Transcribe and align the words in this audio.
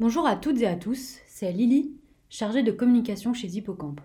Bonjour 0.00 0.26
à 0.26 0.34
toutes 0.34 0.62
et 0.62 0.66
à 0.66 0.76
tous, 0.76 1.18
c'est 1.26 1.52
Lily, 1.52 1.92
chargée 2.30 2.62
de 2.62 2.72
communication 2.72 3.34
chez 3.34 3.48
Hippocampe. 3.48 4.00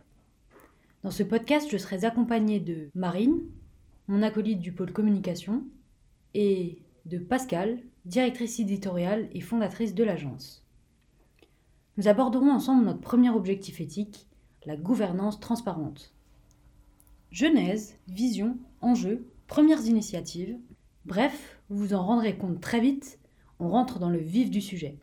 Dans 1.03 1.09
ce 1.09 1.23
podcast, 1.23 1.69
je 1.71 1.77
serai 1.77 2.03
accompagnée 2.03 2.59
de 2.59 2.89
Marine, 2.95 3.39
mon 4.09 4.21
acolyte 4.21 4.59
du 4.59 4.73
pôle 4.73 4.91
communication, 4.91 5.63
et 6.33 6.79
de 7.05 7.17
Pascal, 7.17 7.79
directrice 8.03 8.59
éditoriale 8.59 9.29
et 9.31 9.39
fondatrice 9.39 9.95
de 9.95 10.03
l'agence. 10.03 10.65
Nous 11.95 12.09
aborderons 12.09 12.51
ensemble 12.51 12.83
notre 12.83 12.99
premier 12.99 13.29
objectif 13.29 13.79
éthique, 13.79 14.27
la 14.65 14.75
gouvernance 14.75 15.39
transparente. 15.39 16.13
Genèse, 17.31 17.95
vision, 18.09 18.57
enjeux, 18.81 19.25
premières 19.47 19.85
initiatives, 19.85 20.57
bref, 21.05 21.61
vous 21.69 21.77
vous 21.77 21.93
en 21.93 22.05
rendrez 22.05 22.35
compte 22.35 22.59
très 22.59 22.81
vite, 22.81 23.17
on 23.59 23.69
rentre 23.69 23.97
dans 23.97 24.09
le 24.09 24.19
vif 24.19 24.49
du 24.49 24.59
sujet. 24.59 24.99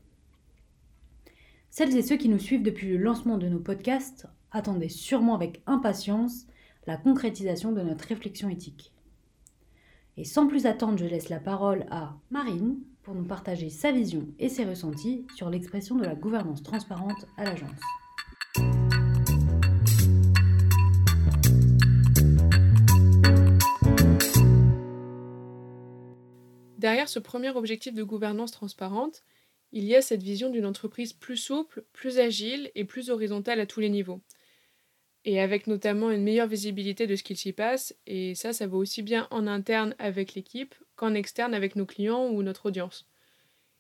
Celles 1.75 1.97
et 1.97 2.03
ceux 2.03 2.19
qui 2.19 2.29
nous 2.29 2.39
suivent 2.39 2.63
depuis 2.63 2.87
le 2.87 2.99
lancement 2.99 3.39
de 3.39 3.49
nos 3.49 3.59
podcasts 3.59 4.27
attendaient 4.51 4.91
sûrement 4.91 5.35
avec 5.35 5.63
impatience 5.65 6.47
la 6.87 6.99
concrétisation 6.99 7.73
de 7.73 7.81
notre 7.81 8.05
réflexion 8.05 8.51
éthique. 8.51 8.93
Et 10.19 10.25
sans 10.25 10.47
plus 10.47 10.67
attendre, 10.67 10.99
je 10.99 11.07
laisse 11.07 11.31
la 11.31 11.41
parole 11.41 11.87
à 11.91 12.15
Marine 12.31 12.77
pour 13.03 13.15
nous 13.15 13.25
partager 13.25 13.71
sa 13.71 13.91
vision 13.91 14.29
et 14.39 14.51
ses 14.51 14.67
ressentis 14.67 15.25
sur 15.35 15.49
l'expression 15.49 15.97
de 15.97 16.05
la 16.05 16.15
gouvernance 16.15 16.63
transparente 16.63 17.25
à 17.39 17.45
l'agence. 17.45 17.71
Derrière 26.77 27.09
ce 27.09 27.19
premier 27.19 27.49
objectif 27.49 27.95
de 27.95 28.03
gouvernance 28.03 28.53
transparente, 28.53 29.23
il 29.73 29.85
y 29.85 29.97
a 29.97 30.03
cette 30.03 30.23
vision 30.23 30.51
d'une 30.51 30.67
entreprise 30.67 31.15
plus 31.15 31.39
souple, 31.39 31.85
plus 31.93 32.19
agile 32.19 32.71
et 32.75 32.85
plus 32.85 33.09
horizontale 33.09 33.59
à 33.59 33.67
tous 33.67 33.81
les 33.81 33.89
niveaux. 33.89 34.21
Et 35.25 35.41
avec 35.41 35.67
notamment 35.67 36.11
une 36.11 36.23
meilleure 36.23 36.47
visibilité 36.49 37.07
de 37.07 37.17
ce 37.17 37.23
qu'il 37.23 37.39
s'y 37.39 37.53
passe, 37.53 37.95
et 38.07 38.35
ça, 38.35 38.53
ça 38.53 38.67
va 38.67 38.77
aussi 38.77 39.03
bien 39.03 39.29
en 39.31 39.47
interne 39.47 39.95
avec 39.99 40.35
l'équipe 40.35 40.75
qu'en 40.97 41.15
externe 41.15 41.55
avec 41.55 41.75
nos 41.75 41.87
clients 41.87 42.29
ou 42.29 42.43
notre 42.43 42.67
audience. 42.67 43.09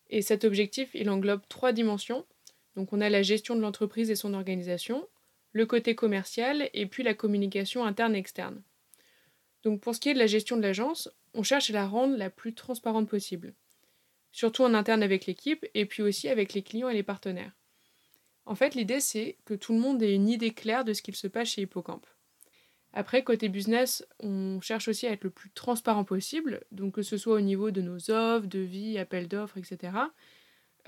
Et 0.08 0.22
cet 0.22 0.44
objectif, 0.44 0.90
il 0.94 1.10
englobe 1.10 1.42
trois 1.48 1.72
dimensions. 1.72 2.26
Donc 2.74 2.92
on 2.92 3.00
a 3.00 3.10
la 3.10 3.22
gestion 3.22 3.54
de 3.54 3.60
l'entreprise 3.60 4.10
et 4.10 4.16
son 4.16 4.34
organisation, 4.34 5.06
le 5.52 5.66
côté 5.66 5.94
commercial 5.94 6.70
et 6.72 6.86
puis 6.86 7.02
la 7.02 7.14
communication 7.14 7.84
interne 7.84 8.14
et 8.14 8.18
externe. 8.18 8.62
Donc 9.62 9.80
pour 9.80 9.94
ce 9.94 10.00
qui 10.00 10.08
est 10.08 10.14
de 10.14 10.18
la 10.18 10.26
gestion 10.26 10.56
de 10.56 10.62
l'agence, 10.62 11.10
on 11.34 11.42
cherche 11.42 11.70
à 11.70 11.74
la 11.74 11.86
rendre 11.86 12.16
la 12.16 12.30
plus 12.30 12.54
transparente 12.54 13.08
possible 13.08 13.54
surtout 14.32 14.64
en 14.64 14.74
interne 14.74 15.02
avec 15.02 15.26
l'équipe 15.26 15.64
et 15.74 15.86
puis 15.86 16.02
aussi 16.02 16.28
avec 16.28 16.54
les 16.54 16.62
clients 16.62 16.88
et 16.88 16.94
les 16.94 17.02
partenaires. 17.02 17.52
En 18.44 18.54
fait, 18.54 18.74
l'idée 18.74 19.00
c'est 19.00 19.36
que 19.44 19.54
tout 19.54 19.72
le 19.72 19.78
monde 19.78 20.02
ait 20.02 20.14
une 20.14 20.28
idée 20.28 20.52
claire 20.52 20.84
de 20.84 20.92
ce 20.92 21.02
qu'il 21.02 21.14
se 21.14 21.28
passe 21.28 21.48
chez 21.48 21.62
Hippocampe. 21.62 22.06
Après, 22.94 23.24
côté 23.24 23.48
business, 23.48 24.06
on 24.20 24.60
cherche 24.60 24.88
aussi 24.88 25.06
à 25.06 25.12
être 25.12 25.24
le 25.24 25.30
plus 25.30 25.50
transparent 25.50 26.04
possible, 26.04 26.60
donc 26.72 26.94
que 26.94 27.02
ce 27.02 27.16
soit 27.16 27.36
au 27.36 27.40
niveau 27.40 27.70
de 27.70 27.80
nos 27.80 28.10
offres, 28.10 28.46
devis, 28.46 28.98
appels 28.98 29.28
d'offres, 29.28 29.56
etc. 29.56 29.94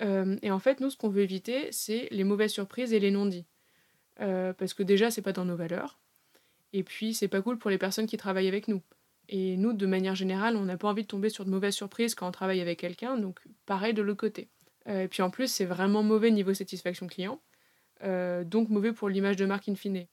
Euh, 0.03 0.37
et 0.43 0.51
en 0.51 0.59
fait, 0.59 0.81
nous, 0.81 0.91
ce 0.91 0.97
qu'on 0.99 1.09
veut 1.09 1.23
éviter, 1.23 1.73
c'est 1.73 2.09
les 2.11 2.25
mauvaises 2.25 2.53
surprises 2.53 2.93
et 2.93 3.01
les 3.01 3.11
non-dits. 3.11 3.47
Euh, 4.21 4.53
parce 4.53 4.75
que 4.75 4.83
déjà, 4.83 5.11
c'est 5.11 5.23
pas 5.23 5.33
dans 5.33 5.47
nos 5.47 5.57
valeurs. 5.57 5.99
Et 6.73 6.83
puis, 6.83 7.15
c'est 7.15 7.29
pas 7.29 7.41
cool 7.41 7.59
pour 7.59 7.71
les 7.71 7.79
personnes 7.79 8.07
qui 8.07 8.17
travaillent 8.17 8.49
avec 8.49 8.69
nous. 8.69 8.83
Et 9.29 9.57
nous, 9.57 9.73
de 9.73 9.87
manière 9.87 10.15
générale, 10.15 10.57
on 10.57 10.65
n'a 10.65 10.77
pas 10.77 10.89
envie 10.89 11.03
de 11.03 11.09
tomber 11.09 11.31
sur 11.31 11.45
de 11.45 11.51
mauvaises 11.51 11.75
surprises 11.75 12.15
quand 12.15 12.29
on 12.29 12.33
travaille 12.33 12.61
avec 12.61 12.79
quelqu'un, 12.79 13.17
donc 13.17 13.41
pareil 13.67 13.95
de 13.95 14.03
l'autre 14.03 14.21
côté. 14.21 14.49
Euh, 14.89 15.05
et 15.05 15.09
puis 15.09 15.23
en 15.23 15.31
plus, 15.31 15.49
c'est 15.49 15.65
vraiment 15.65 16.03
mauvais 16.03 16.31
niveau 16.31 16.53
satisfaction 16.53 17.07
client, 17.07 17.41
euh, 18.03 18.45
donc 18.45 18.69
mauvais 18.69 18.93
pour 18.93 19.09
l'image 19.09 19.37
de 19.37 19.47
marque 19.47 19.69
in 19.69 19.75
fine. 19.75 20.07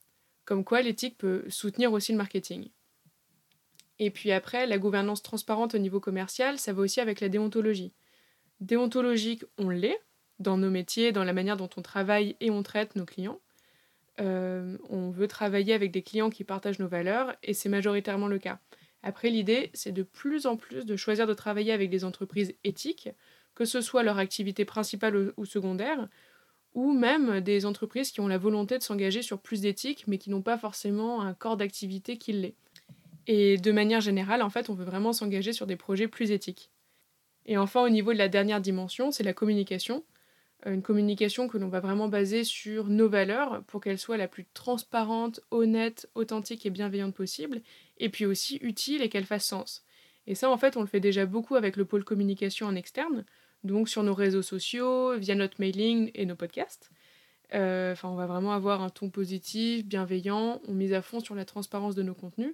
Comme 0.45 0.63
quoi, 0.63 0.81
l'éthique 0.81 1.17
peut 1.17 1.43
soutenir 1.49 1.91
aussi 1.91 2.11
le 2.13 2.17
marketing. 2.17 2.69
Et 3.99 4.09
puis 4.09 4.31
après, 4.31 4.65
la 4.65 4.77
gouvernance 4.77 5.21
transparente 5.21 5.75
au 5.75 5.77
niveau 5.77 5.99
commercial, 5.99 6.57
ça 6.57 6.73
va 6.73 6.81
aussi 6.81 6.99
avec 6.99 7.19
la 7.19 7.29
déontologie. 7.29 7.93
Déontologique, 8.59 9.43
on 9.57 9.69
l'est, 9.69 9.99
dans 10.39 10.57
nos 10.57 10.71
métiers, 10.71 11.11
dans 11.11 11.23
la 11.23 11.33
manière 11.33 11.57
dont 11.57 11.69
on 11.77 11.81
travaille 11.81 12.35
et 12.39 12.49
on 12.49 12.63
traite 12.63 12.95
nos 12.95 13.05
clients. 13.05 13.39
Euh, 14.19 14.77
on 14.89 15.09
veut 15.09 15.27
travailler 15.27 15.73
avec 15.73 15.91
des 15.91 16.01
clients 16.01 16.29
qui 16.29 16.43
partagent 16.43 16.79
nos 16.79 16.87
valeurs, 16.87 17.35
et 17.43 17.53
c'est 17.53 17.69
majoritairement 17.69 18.27
le 18.27 18.39
cas. 18.39 18.59
Après, 19.03 19.29
l'idée, 19.29 19.71
c'est 19.73 19.91
de 19.91 20.03
plus 20.03 20.45
en 20.45 20.57
plus 20.57 20.85
de 20.85 20.95
choisir 20.95 21.27
de 21.27 21.33
travailler 21.33 21.71
avec 21.71 21.89
des 21.89 22.03
entreprises 22.03 22.53
éthiques, 22.63 23.09
que 23.55 23.65
ce 23.65 23.81
soit 23.81 24.03
leur 24.03 24.17
activité 24.17 24.65
principale 24.65 25.33
ou 25.35 25.45
secondaire, 25.45 26.07
ou 26.73 26.93
même 26.93 27.41
des 27.41 27.65
entreprises 27.65 28.11
qui 28.11 28.21
ont 28.21 28.27
la 28.27 28.37
volonté 28.37 28.77
de 28.77 28.83
s'engager 28.83 29.21
sur 29.21 29.39
plus 29.39 29.61
d'éthique, 29.61 30.05
mais 30.07 30.17
qui 30.17 30.29
n'ont 30.29 30.41
pas 30.41 30.57
forcément 30.57 31.21
un 31.21 31.33
corps 31.33 31.57
d'activité 31.57 32.17
qui 32.17 32.33
l'est. 32.33 32.55
Et 33.27 33.57
de 33.57 33.71
manière 33.71 34.01
générale, 34.01 34.41
en 34.41 34.49
fait, 34.49 34.69
on 34.69 34.73
veut 34.73 34.85
vraiment 34.85 35.13
s'engager 35.13 35.53
sur 35.53 35.67
des 35.67 35.75
projets 35.75 36.07
plus 36.07 36.31
éthiques. 36.31 36.71
Et 37.45 37.57
enfin, 37.57 37.81
au 37.81 37.89
niveau 37.89 38.13
de 38.13 38.17
la 38.17 38.29
dernière 38.29 38.61
dimension, 38.61 39.11
c'est 39.11 39.23
la 39.23 39.33
communication. 39.33 40.03
Euh, 40.65 40.73
une 40.73 40.81
communication 40.81 41.47
que 41.47 41.57
l'on 41.57 41.69
va 41.69 41.79
vraiment 41.79 42.07
baser 42.07 42.43
sur 42.43 42.87
nos 42.87 43.09
valeurs 43.09 43.63
pour 43.63 43.81
qu'elle 43.81 43.97
soit 43.97 44.17
la 44.17 44.27
plus 44.27 44.45
transparente, 44.53 45.41
honnête, 45.51 46.09
authentique 46.15 46.65
et 46.65 46.69
bienveillante 46.69 47.15
possible, 47.15 47.61
et 47.97 48.09
puis 48.09 48.25
aussi 48.25 48.57
utile 48.57 49.01
et 49.01 49.09
qu'elle 49.09 49.25
fasse 49.25 49.45
sens. 49.45 49.83
Et 50.27 50.35
ça, 50.35 50.49
en 50.51 50.57
fait, 50.57 50.77
on 50.77 50.81
le 50.81 50.87
fait 50.87 50.99
déjà 50.99 51.25
beaucoup 51.25 51.55
avec 51.55 51.77
le 51.77 51.85
pôle 51.85 52.03
communication 52.03 52.67
en 52.67 52.75
externe, 52.75 53.25
donc 53.63 53.89
sur 53.89 54.03
nos 54.03 54.13
réseaux 54.13 54.43
sociaux, 54.43 55.17
via 55.17 55.35
notre 55.35 55.59
mailing 55.59 56.11
et 56.13 56.25
nos 56.25 56.35
podcasts. 56.35 56.91
Euh, 57.53 57.93
enfin, 57.93 58.09
on 58.09 58.15
va 58.15 58.27
vraiment 58.27 58.53
avoir 58.53 58.81
un 58.81 58.89
ton 58.89 59.09
positif, 59.09 59.85
bienveillant, 59.85 60.61
on 60.67 60.73
mise 60.73 60.93
à 60.93 61.01
fond 61.01 61.19
sur 61.19 61.35
la 61.35 61.45
transparence 61.45 61.95
de 61.95 62.03
nos 62.03 62.13
contenus. 62.13 62.53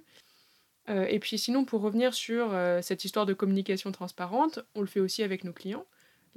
Euh, 0.88 1.04
et 1.04 1.18
puis 1.18 1.38
sinon, 1.38 1.66
pour 1.66 1.82
revenir 1.82 2.14
sur 2.14 2.56
cette 2.80 3.04
histoire 3.04 3.26
de 3.26 3.34
communication 3.34 3.92
transparente, 3.92 4.60
on 4.74 4.80
le 4.80 4.86
fait 4.86 5.00
aussi 5.00 5.22
avec 5.22 5.44
nos 5.44 5.52
clients. 5.52 5.84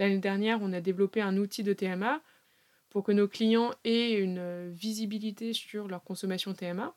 L'année 0.01 0.17
dernière, 0.17 0.57
on 0.63 0.73
a 0.73 0.81
développé 0.81 1.21
un 1.21 1.37
outil 1.37 1.61
de 1.61 1.73
TMA 1.73 2.23
pour 2.89 3.03
que 3.03 3.11
nos 3.11 3.27
clients 3.27 3.71
aient 3.83 4.13
une 4.13 4.39
euh, 4.39 4.71
visibilité 4.73 5.53
sur 5.53 5.87
leur 5.87 6.03
consommation 6.03 6.55
TMA. 6.55 6.95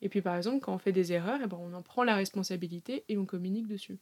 Et 0.00 0.08
puis 0.08 0.22
par 0.22 0.34
exemple, 0.38 0.60
quand 0.60 0.72
on 0.72 0.78
fait 0.78 0.90
des 0.90 1.12
erreurs, 1.12 1.38
eh 1.44 1.46
ben, 1.46 1.58
on 1.60 1.74
en 1.74 1.82
prend 1.82 2.02
la 2.02 2.16
responsabilité 2.16 3.04
et 3.10 3.18
on 3.18 3.26
communique 3.26 3.66
dessus. 3.66 3.98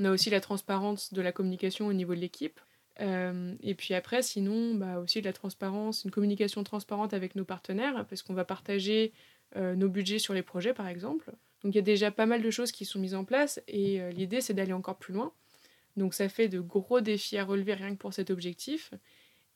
On 0.00 0.06
a 0.06 0.10
aussi 0.10 0.28
la 0.28 0.40
transparence 0.40 1.12
de 1.12 1.22
la 1.22 1.30
communication 1.30 1.86
au 1.86 1.92
niveau 1.92 2.16
de 2.16 2.20
l'équipe. 2.20 2.58
Euh, 2.98 3.54
et 3.62 3.76
puis 3.76 3.94
après, 3.94 4.22
sinon, 4.22 4.74
bah, 4.74 4.98
aussi 4.98 5.20
de 5.20 5.26
la 5.26 5.32
transparence, 5.32 6.02
une 6.02 6.10
communication 6.10 6.64
transparente 6.64 7.14
avec 7.14 7.36
nos 7.36 7.44
partenaires, 7.44 8.04
parce 8.08 8.22
qu'on 8.22 8.34
va 8.34 8.44
partager 8.44 9.12
euh, 9.54 9.76
nos 9.76 9.88
budgets 9.88 10.18
sur 10.18 10.34
les 10.34 10.42
projets, 10.42 10.74
par 10.74 10.88
exemple. 10.88 11.30
Donc 11.62 11.74
il 11.74 11.76
y 11.76 11.78
a 11.78 11.82
déjà 11.82 12.10
pas 12.10 12.26
mal 12.26 12.42
de 12.42 12.50
choses 12.50 12.72
qui 12.72 12.84
sont 12.84 12.98
mises 12.98 13.14
en 13.14 13.24
place, 13.24 13.62
et 13.68 14.00
l'idée, 14.10 14.40
c'est 14.40 14.52
d'aller 14.52 14.72
encore 14.72 14.98
plus 14.98 15.14
loin. 15.14 15.32
Donc 15.96 16.14
ça 16.14 16.28
fait 16.28 16.48
de 16.48 16.60
gros 16.60 17.00
défis 17.00 17.38
à 17.38 17.44
relever 17.44 17.74
rien 17.74 17.90
que 17.90 17.98
pour 17.98 18.14
cet 18.14 18.30
objectif. 18.30 18.92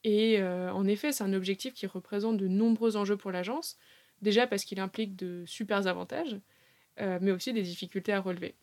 Et 0.04 0.40
euh, 0.40 0.72
en 0.72 0.86
effet, 0.86 1.12
c'est 1.12 1.24
un 1.24 1.32
objectif 1.32 1.74
qui 1.74 1.86
représente 1.86 2.36
de 2.36 2.46
nombreux 2.46 2.96
enjeux 2.96 3.16
pour 3.16 3.32
l'agence, 3.32 3.78
déjà 4.22 4.46
parce 4.46 4.64
qu'il 4.64 4.78
implique 4.78 5.16
de 5.16 5.44
super 5.46 5.86
avantages, 5.86 6.38
euh, 7.00 7.18
mais 7.20 7.32
aussi 7.32 7.52
des 7.52 7.62
difficultés 7.62 8.12
à 8.12 8.20
relever. 8.20 8.54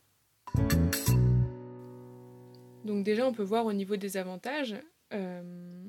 Donc 2.84 3.04
déjà, 3.04 3.26
on 3.26 3.32
peut 3.32 3.42
voir 3.42 3.66
au 3.66 3.72
niveau 3.72 3.96
des 3.96 4.16
avantages, 4.16 4.76
euh, 5.12 5.84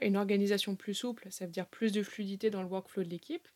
une 0.00 0.16
organisation 0.16 0.76
plus 0.76 0.94
souple, 0.94 1.26
ça 1.30 1.44
veut 1.44 1.52
dire 1.52 1.66
plus 1.66 1.92
de 1.92 2.02
fluidité 2.02 2.50
dans 2.50 2.62
le 2.62 2.68
workflow 2.68 3.02
de 3.02 3.08
l'équipe, 3.08 3.48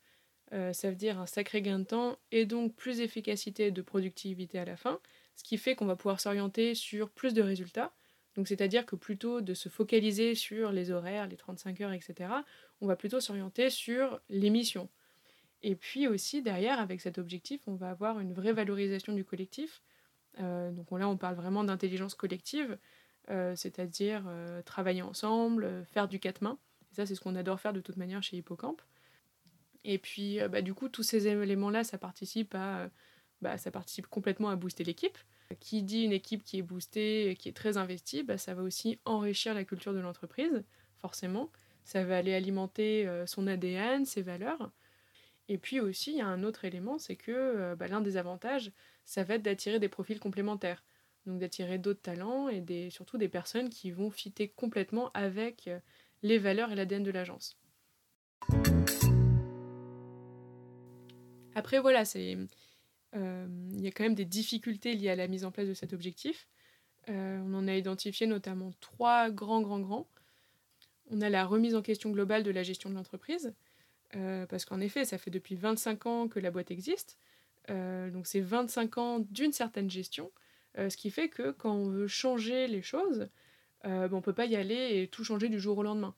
ça 0.73 0.89
veut 0.89 0.95
dire 0.95 1.19
un 1.19 1.25
sacré 1.25 1.61
gain 1.61 1.79
de 1.79 1.83
temps 1.83 2.17
et 2.31 2.45
donc 2.45 2.75
plus 2.75 2.97
d'efficacité 2.97 3.67
et 3.67 3.71
de 3.71 3.81
productivité 3.81 4.59
à 4.59 4.65
la 4.65 4.77
fin, 4.77 4.99
ce 5.35 5.43
qui 5.43 5.57
fait 5.57 5.75
qu'on 5.75 5.87
va 5.87 5.95
pouvoir 5.95 6.19
s'orienter 6.19 6.75
sur 6.75 7.09
plus 7.09 7.33
de 7.33 7.41
résultats. 7.41 7.91
Donc 8.35 8.47
c'est-à-dire 8.47 8.85
que 8.85 8.95
plutôt 8.95 9.41
de 9.41 9.53
se 9.53 9.69
focaliser 9.69 10.35
sur 10.35 10.71
les 10.71 10.91
horaires, 10.91 11.27
les 11.27 11.37
35 11.37 11.81
heures, 11.81 11.93
etc., 11.93 12.29
on 12.81 12.87
va 12.87 12.95
plutôt 12.95 13.19
s'orienter 13.19 13.69
sur 13.69 14.19
les 14.29 14.49
missions. 14.49 14.89
Et 15.63 15.75
puis 15.75 16.07
aussi, 16.07 16.41
derrière, 16.41 16.79
avec 16.79 16.99
cet 16.99 17.17
objectif, 17.17 17.61
on 17.67 17.75
va 17.75 17.89
avoir 17.89 18.19
une 18.19 18.33
vraie 18.33 18.51
valorisation 18.51 19.13
du 19.13 19.23
collectif. 19.23 19.81
Euh, 20.39 20.71
donc 20.71 20.91
là, 20.91 21.07
on 21.07 21.15
parle 21.15 21.35
vraiment 21.35 21.63
d'intelligence 21.63 22.15
collective, 22.15 22.77
euh, 23.29 23.55
c'est-à-dire 23.55 24.25
euh, 24.27 24.61
travailler 24.63 25.01
ensemble, 25.01 25.85
faire 25.85 26.09
du 26.09 26.19
quatre 26.19 26.41
mains. 26.41 26.59
Et 26.91 26.95
ça, 26.95 27.05
c'est 27.05 27.15
ce 27.15 27.21
qu'on 27.21 27.35
adore 27.35 27.61
faire 27.61 27.71
de 27.71 27.79
toute 27.79 27.95
manière 27.95 28.21
chez 28.21 28.35
Hippocampe. 28.35 28.81
Et 29.83 29.97
puis, 29.97 30.39
bah, 30.49 30.61
du 30.61 30.73
coup, 30.73 30.89
tous 30.89 31.03
ces 31.03 31.27
éléments-là, 31.27 31.83
ça 31.83 31.97
participe 31.97 32.55
à 32.55 32.89
bah, 33.43 33.57
ça 33.57 33.71
participe 33.71 34.07
complètement 34.07 34.49
à 34.49 34.55
booster 34.55 34.83
l'équipe. 34.83 35.17
Qui 35.59 35.83
dit 35.83 36.03
une 36.03 36.13
équipe 36.13 36.43
qui 36.43 36.57
est 36.57 36.61
boostée, 36.63 37.35
qui 37.37 37.49
est 37.49 37.53
très 37.53 37.77
investie, 37.77 38.23
bah, 38.23 38.37
ça 38.39 38.55
va 38.55 38.63
aussi 38.63 38.99
enrichir 39.05 39.53
la 39.53 39.65
culture 39.65 39.93
de 39.93 39.99
l'entreprise, 39.99 40.63
forcément. 40.97 41.51
Ça 41.83 42.03
va 42.05 42.17
aller 42.17 42.33
alimenter 42.33 43.07
euh, 43.07 43.27
son 43.27 43.45
ADN, 43.45 44.05
ses 44.05 44.21
valeurs. 44.23 44.71
Et 45.49 45.57
puis 45.57 45.79
aussi, 45.81 46.11
il 46.13 46.17
y 46.17 46.21
a 46.21 46.27
un 46.27 46.43
autre 46.43 46.65
élément, 46.65 46.97
c'est 46.99 47.17
que 47.17 47.31
euh, 47.31 47.75
bah, 47.75 47.87
l'un 47.87 48.01
des 48.01 48.17
avantages, 48.17 48.71
ça 49.05 49.23
va 49.23 49.35
être 49.35 49.43
d'attirer 49.43 49.79
des 49.79 49.89
profils 49.89 50.19
complémentaires. 50.19 50.83
Donc 51.25 51.39
d'attirer 51.39 51.77
d'autres 51.77 52.01
talents 52.01 52.49
et 52.49 52.61
des, 52.61 52.89
surtout 52.89 53.17
des 53.17 53.29
personnes 53.29 53.69
qui 53.69 53.91
vont 53.91 54.11
fitter 54.11 54.49
complètement 54.49 55.11
avec 55.13 55.67
euh, 55.67 55.79
les 56.23 56.39
valeurs 56.39 56.71
et 56.71 56.75
l'ADN 56.75 57.03
de 57.03 57.11
l'agence. 57.11 57.57
Après, 61.55 61.79
voilà, 61.79 62.03
euh, 63.15 63.47
il 63.71 63.81
y 63.81 63.87
a 63.87 63.91
quand 63.91 64.03
même 64.03 64.15
des 64.15 64.25
difficultés 64.25 64.93
liées 64.93 65.09
à 65.09 65.15
la 65.15 65.27
mise 65.27 65.45
en 65.45 65.51
place 65.51 65.67
de 65.67 65.73
cet 65.73 65.93
objectif. 65.93 66.47
Euh, 67.09 67.39
on 67.45 67.53
en 67.53 67.67
a 67.67 67.75
identifié 67.75 68.27
notamment 68.27 68.71
trois 68.79 69.29
grands, 69.29 69.61
grands, 69.61 69.79
grands. 69.79 70.07
On 71.09 71.21
a 71.21 71.29
la 71.29 71.45
remise 71.45 71.75
en 71.75 71.81
question 71.81 72.11
globale 72.11 72.43
de 72.43 72.51
la 72.51 72.63
gestion 72.63 72.89
de 72.89 72.95
l'entreprise, 72.95 73.53
euh, 74.15 74.45
parce 74.47 74.65
qu'en 74.65 74.79
effet, 74.79 75.05
ça 75.05 75.17
fait 75.17 75.31
depuis 75.31 75.55
25 75.55 76.05
ans 76.05 76.27
que 76.27 76.39
la 76.39 76.49
boîte 76.49 76.71
existe. 76.71 77.17
donc 77.67 78.27
c'est 78.27 78.41
25 78.41 78.97
ans 78.97 79.19
d'une 79.19 79.51
certaine 79.51 79.89
gestion, 79.89 80.31
ce 80.75 80.97
qui 80.97 81.11
fait 81.11 81.29
que 81.29 81.51
quand 81.51 81.73
on 81.73 81.89
veut 81.89 82.07
changer 82.07 82.67
les 82.67 82.81
choses, 82.81 83.29
on 83.83 84.09
ne 84.09 84.21
peut 84.21 84.33
pas 84.33 84.45
y 84.45 84.55
aller 84.55 85.01
et 85.01 85.07
tout 85.07 85.23
changer 85.23 85.49
du 85.49 85.59
jour 85.59 85.77
au 85.77 85.83
lendemain. 85.83 86.15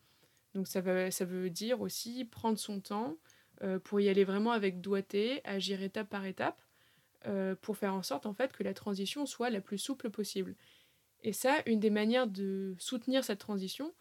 Donc 0.53 0.67
ça 0.67 0.81
ça 1.11 1.25
veut 1.25 1.49
dire 1.49 1.81
aussi 1.81 2.25
prendre 2.25 2.57
son 2.57 2.79
temps 2.79 3.17
pour 3.83 3.99
y 3.99 4.09
aller 4.09 4.23
vraiment 4.23 4.51
avec 4.51 4.81
doigté, 4.81 5.41
agir 5.45 5.81
étape 5.81 6.09
par 6.09 6.25
étape, 6.25 6.61
euh, 7.27 7.55
pour 7.59 7.75
faire 7.75 7.93
en 7.95 8.03
sorte 8.03 8.27
en 8.27 8.33
fait 8.33 8.53
que 8.53 8.61
la 8.61 8.75
transition 8.75 9.25
soit 9.25 9.49
la 9.49 9.61
plus 9.61 9.79
souple 9.79 10.11
possible. 10.11 10.55
Et 11.23 11.33
ça, 11.33 11.55
une 11.65 11.79
des 11.79 11.89
manières 11.89 12.27
de 12.27 12.75
soutenir 12.77 13.23
cette 13.23 13.39
transition, 13.39 13.93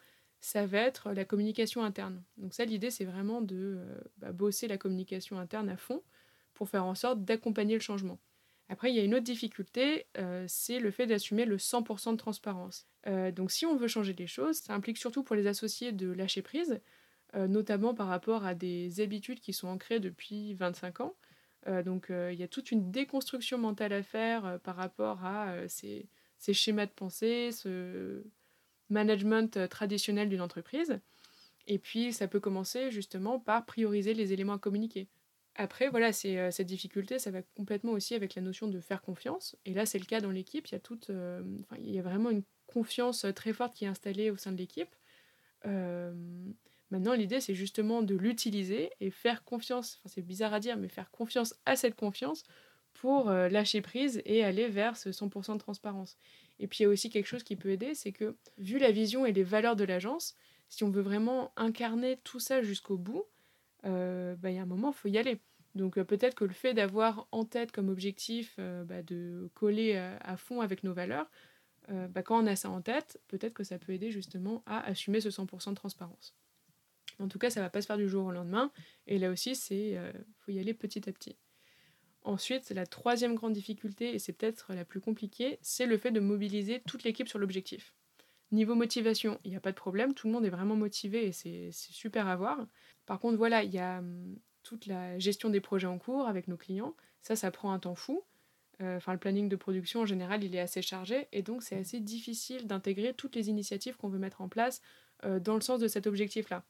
ça 0.42 0.66
va 0.66 0.80
être 0.80 1.10
la 1.10 1.24
communication 1.24 1.82
interne. 1.82 2.22
Donc 2.36 2.52
ça, 2.52 2.66
l'idée, 2.66 2.90
c'est 2.90 3.06
vraiment 3.06 3.40
de 3.40 3.78
euh, 3.78 4.00
bah, 4.18 4.32
bosser 4.32 4.68
la 4.68 4.76
communication 4.76 5.38
interne 5.38 5.70
à 5.70 5.78
fond 5.78 6.02
pour 6.52 6.68
faire 6.68 6.84
en 6.84 6.94
sorte 6.94 7.24
d'accompagner 7.24 7.74
le 7.74 7.80
changement. 7.80 8.18
Après, 8.68 8.90
il 8.90 8.96
y 8.96 9.00
a 9.00 9.04
une 9.04 9.14
autre 9.14 9.24
difficulté, 9.24 10.06
euh, 10.18 10.44
c'est 10.46 10.78
le 10.78 10.90
fait 10.90 11.06
d'assumer 11.06 11.46
le 11.46 11.56
100% 11.56 12.12
de 12.12 12.16
transparence. 12.16 12.86
donc 13.32 13.52
si 13.52 13.64
on 13.64 13.76
veut 13.76 13.88
changer 13.88 14.14
les 14.14 14.26
choses, 14.26 14.56
ça 14.58 14.74
implique 14.74 14.98
surtout 14.98 15.22
pour 15.22 15.36
les 15.36 15.46
associés 15.46 15.92
de 15.92 16.10
lâcher 16.10 16.42
prise, 16.42 16.80
notamment 17.34 17.94
par 17.94 18.06
rapport 18.06 18.44
à 18.44 18.54
des 18.54 19.00
habitudes 19.00 19.40
qui 19.40 19.52
sont 19.52 19.68
ancrées 19.68 19.98
depuis 19.98 20.54
25 20.54 21.00
ans, 21.00 21.14
euh, 21.66 21.82
donc 21.82 22.10
euh, 22.10 22.32
il 22.32 22.38
y 22.38 22.42
a 22.42 22.48
toute 22.48 22.70
une 22.70 22.90
déconstruction 22.90 23.58
mentale 23.58 23.92
à 23.92 24.02
faire 24.02 24.44
euh, 24.44 24.58
par 24.58 24.76
rapport 24.76 25.24
à 25.24 25.56
ces, 25.68 26.08
schémas 26.52 26.86
de 26.86 26.90
pensée, 26.90 27.50
ce 27.52 28.22
management 28.90 29.68
traditionnel 29.68 30.28
d'une 30.28 30.42
entreprise. 30.42 31.00
Et 31.66 31.78
puis 31.78 32.12
ça 32.12 32.28
peut 32.28 32.40
commencer 32.40 32.90
justement 32.90 33.40
par 33.40 33.64
prioriser 33.64 34.12
les 34.12 34.34
éléments 34.34 34.54
à 34.54 34.58
communiquer. 34.58 35.08
Après, 35.56 35.88
voilà, 35.88 36.12
c'est, 36.12 36.50
cette 36.50 36.66
difficulté, 36.66 37.18
ça 37.18 37.30
va 37.30 37.40
complètement 37.56 37.92
aussi 37.92 38.14
avec 38.14 38.34
la 38.34 38.42
notion 38.42 38.66
de 38.66 38.80
faire 38.80 39.00
confiance. 39.00 39.56
Et 39.64 39.72
là, 39.72 39.86
c'est 39.86 40.00
le 40.00 40.04
cas 40.04 40.20
dans 40.20 40.32
l'équipe. 40.32 40.66
Il 40.66 40.72
y 40.72 40.76
a, 40.76 41.40
il 41.78 41.94
y 41.94 41.98
a 41.98 42.02
vraiment 42.02 42.28
une 42.28 42.42
confiance 42.66 43.24
très 43.36 43.52
forte 43.52 43.72
qui 43.72 43.84
est 43.84 43.88
installée 43.88 44.30
au 44.30 44.36
sein 44.36 44.52
de 44.52 44.58
l'équipe. 44.58 44.94
Maintenant, 47.04 47.18
l'idée, 47.18 47.42
c'est 47.42 47.54
justement 47.54 48.00
de 48.00 48.14
l'utiliser 48.14 48.88
et 48.98 49.10
faire 49.10 49.44
confiance, 49.44 49.98
enfin, 49.98 50.10
c'est 50.14 50.22
bizarre 50.22 50.54
à 50.54 50.58
dire, 50.58 50.78
mais 50.78 50.88
faire 50.88 51.10
confiance 51.10 51.54
à 51.66 51.76
cette 51.76 51.96
confiance 51.96 52.44
pour 52.94 53.28
euh, 53.28 53.50
lâcher 53.50 53.82
prise 53.82 54.22
et 54.24 54.42
aller 54.42 54.68
vers 54.68 54.96
ce 54.96 55.10
100% 55.10 55.52
de 55.52 55.58
transparence. 55.58 56.16
Et 56.60 56.66
puis, 56.66 56.78
il 56.78 56.82
y 56.84 56.86
a 56.86 56.88
aussi 56.88 57.10
quelque 57.10 57.26
chose 57.26 57.42
qui 57.42 57.56
peut 57.56 57.68
aider, 57.68 57.94
c'est 57.94 58.12
que, 58.12 58.36
vu 58.56 58.78
la 58.78 58.90
vision 58.90 59.26
et 59.26 59.32
les 59.32 59.42
valeurs 59.42 59.76
de 59.76 59.84
l'agence, 59.84 60.34
si 60.70 60.82
on 60.82 60.88
veut 60.88 61.02
vraiment 61.02 61.52
incarner 61.56 62.16
tout 62.24 62.40
ça 62.40 62.62
jusqu'au 62.62 62.96
bout, 62.96 63.26
euh, 63.84 64.34
bah, 64.36 64.50
il 64.50 64.56
y 64.56 64.58
a 64.58 64.62
un 64.62 64.66
moment, 64.66 64.88
il 64.88 64.96
faut 64.96 65.08
y 65.08 65.18
aller. 65.18 65.42
Donc 65.74 65.98
euh, 65.98 66.04
peut-être 66.04 66.34
que 66.34 66.46
le 66.46 66.54
fait 66.54 66.72
d'avoir 66.72 67.28
en 67.32 67.44
tête 67.44 67.70
comme 67.70 67.90
objectif 67.90 68.58
bah, 68.58 69.02
de 69.02 69.50
coller 69.52 69.94
à, 70.22 70.38
fond 70.38 70.62
avec 70.62 70.84
nos 70.84 70.94
valeurs, 70.94 71.30
bah, 71.90 72.22
quand 72.22 72.42
on 72.42 72.46
a 72.46 72.56
ça 72.56 72.70
en 72.70 72.80
tête, 72.80 73.20
peut-être 73.28 73.52
que 73.52 73.62
ça 73.62 73.78
peut 73.78 73.92
aider 73.92 74.10
justement 74.10 74.62
à 74.64 74.80
assumer 74.86 75.20
ce 75.20 75.28
100% 75.28 75.68
de 75.68 75.74
transparence. 75.74 76.34
En 77.18 77.28
tout 77.28 77.38
cas, 77.38 77.50
ça 77.50 77.60
va 77.60 77.70
pas 77.70 77.80
se 77.80 77.86
faire 77.86 77.96
du 77.96 78.08
jour 78.08 78.26
au 78.26 78.30
lendemain. 78.30 78.70
Et 79.06 79.18
là 79.18 79.30
aussi, 79.30 79.54
c'est 79.54 79.96
euh, 79.96 80.12
faut 80.40 80.52
y 80.52 80.58
aller 80.58 80.74
petit 80.74 81.08
à 81.08 81.12
petit. 81.12 81.36
Ensuite, 82.22 82.70
la 82.70 82.86
troisième 82.86 83.34
grande 83.34 83.52
difficulté, 83.52 84.14
et 84.14 84.18
c'est 84.18 84.32
peut-être 84.32 84.72
la 84.72 84.84
plus 84.84 85.00
compliquée, 85.00 85.58
c'est 85.60 85.84
le 85.84 85.98
fait 85.98 86.10
de 86.10 86.20
mobiliser 86.20 86.82
toute 86.86 87.04
l'équipe 87.04 87.28
sur 87.28 87.38
l'objectif. 87.38 87.94
Niveau 88.50 88.74
motivation, 88.74 89.38
il 89.44 89.50
n'y 89.50 89.56
a 89.56 89.60
pas 89.60 89.72
de 89.72 89.76
problème, 89.76 90.14
tout 90.14 90.28
le 90.28 90.32
monde 90.32 90.44
est 90.44 90.50
vraiment 90.50 90.76
motivé 90.76 91.26
et 91.26 91.32
c'est 91.32 91.70
super 91.72 92.26
à 92.28 92.36
voir. 92.36 92.66
Par 93.04 93.18
contre, 93.18 93.36
voilà, 93.36 93.62
il 93.62 93.72
y 93.72 93.78
a 93.78 93.98
hum, 93.98 94.38
toute 94.62 94.86
la 94.86 95.18
gestion 95.18 95.50
des 95.50 95.60
projets 95.60 95.86
en 95.86 95.98
cours 95.98 96.26
avec 96.26 96.48
nos 96.48 96.56
clients. 96.56 96.94
Ça, 97.20 97.36
ça 97.36 97.50
prend 97.50 97.72
un 97.72 97.78
temps 97.78 97.94
fou. 97.94 98.24
Euh, 98.80 98.96
enfin, 98.96 99.12
le 99.12 99.18
planning 99.18 99.48
de 99.48 99.56
production 99.56 100.00
en 100.00 100.06
général, 100.06 100.44
il 100.44 100.54
est 100.54 100.60
assez 100.60 100.82
chargé 100.82 101.28
et 101.32 101.42
donc 101.42 101.62
c'est 101.62 101.76
assez 101.76 102.00
difficile 102.00 102.66
d'intégrer 102.66 103.14
toutes 103.14 103.36
les 103.36 103.48
initiatives 103.48 103.96
qu'on 103.96 104.08
veut 104.08 104.18
mettre 104.18 104.40
en 104.40 104.48
place 104.48 104.80
euh, 105.24 105.38
dans 105.38 105.54
le 105.54 105.60
sens 105.60 105.80
de 105.80 105.88
cet 105.88 106.06
objectif-là. 106.06 106.64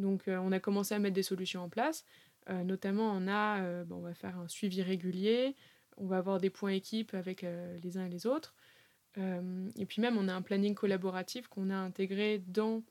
Donc 0.00 0.26
euh, 0.26 0.38
on 0.38 0.52
a 0.52 0.60
commencé 0.60 0.94
à 0.94 0.98
mettre 0.98 1.14
des 1.14 1.22
solutions 1.22 1.62
en 1.62 1.68
place. 1.68 2.04
Euh, 2.48 2.64
notamment, 2.64 3.12
on, 3.12 3.28
a, 3.28 3.62
euh, 3.62 3.84
on 3.90 4.00
va 4.00 4.14
faire 4.14 4.38
un 4.38 4.48
suivi 4.48 4.82
régulier, 4.82 5.54
on 5.96 6.06
va 6.06 6.18
avoir 6.18 6.40
des 6.40 6.50
points 6.50 6.72
équipes 6.72 7.14
avec 7.14 7.42
les 7.82 7.98
uns 7.98 8.06
et 8.06 8.08
les 8.08 8.26
autres. 8.26 8.54
et 9.18 9.86
puis 9.86 10.00
même, 10.00 10.16
on 10.16 10.28
a 10.28 10.32
un 10.32 10.40
planning 10.40 10.74
collaboratif 10.74 11.48
qu'on 11.48 11.68
a 11.68 11.76
intégré 11.76 12.42
dans 12.46 12.82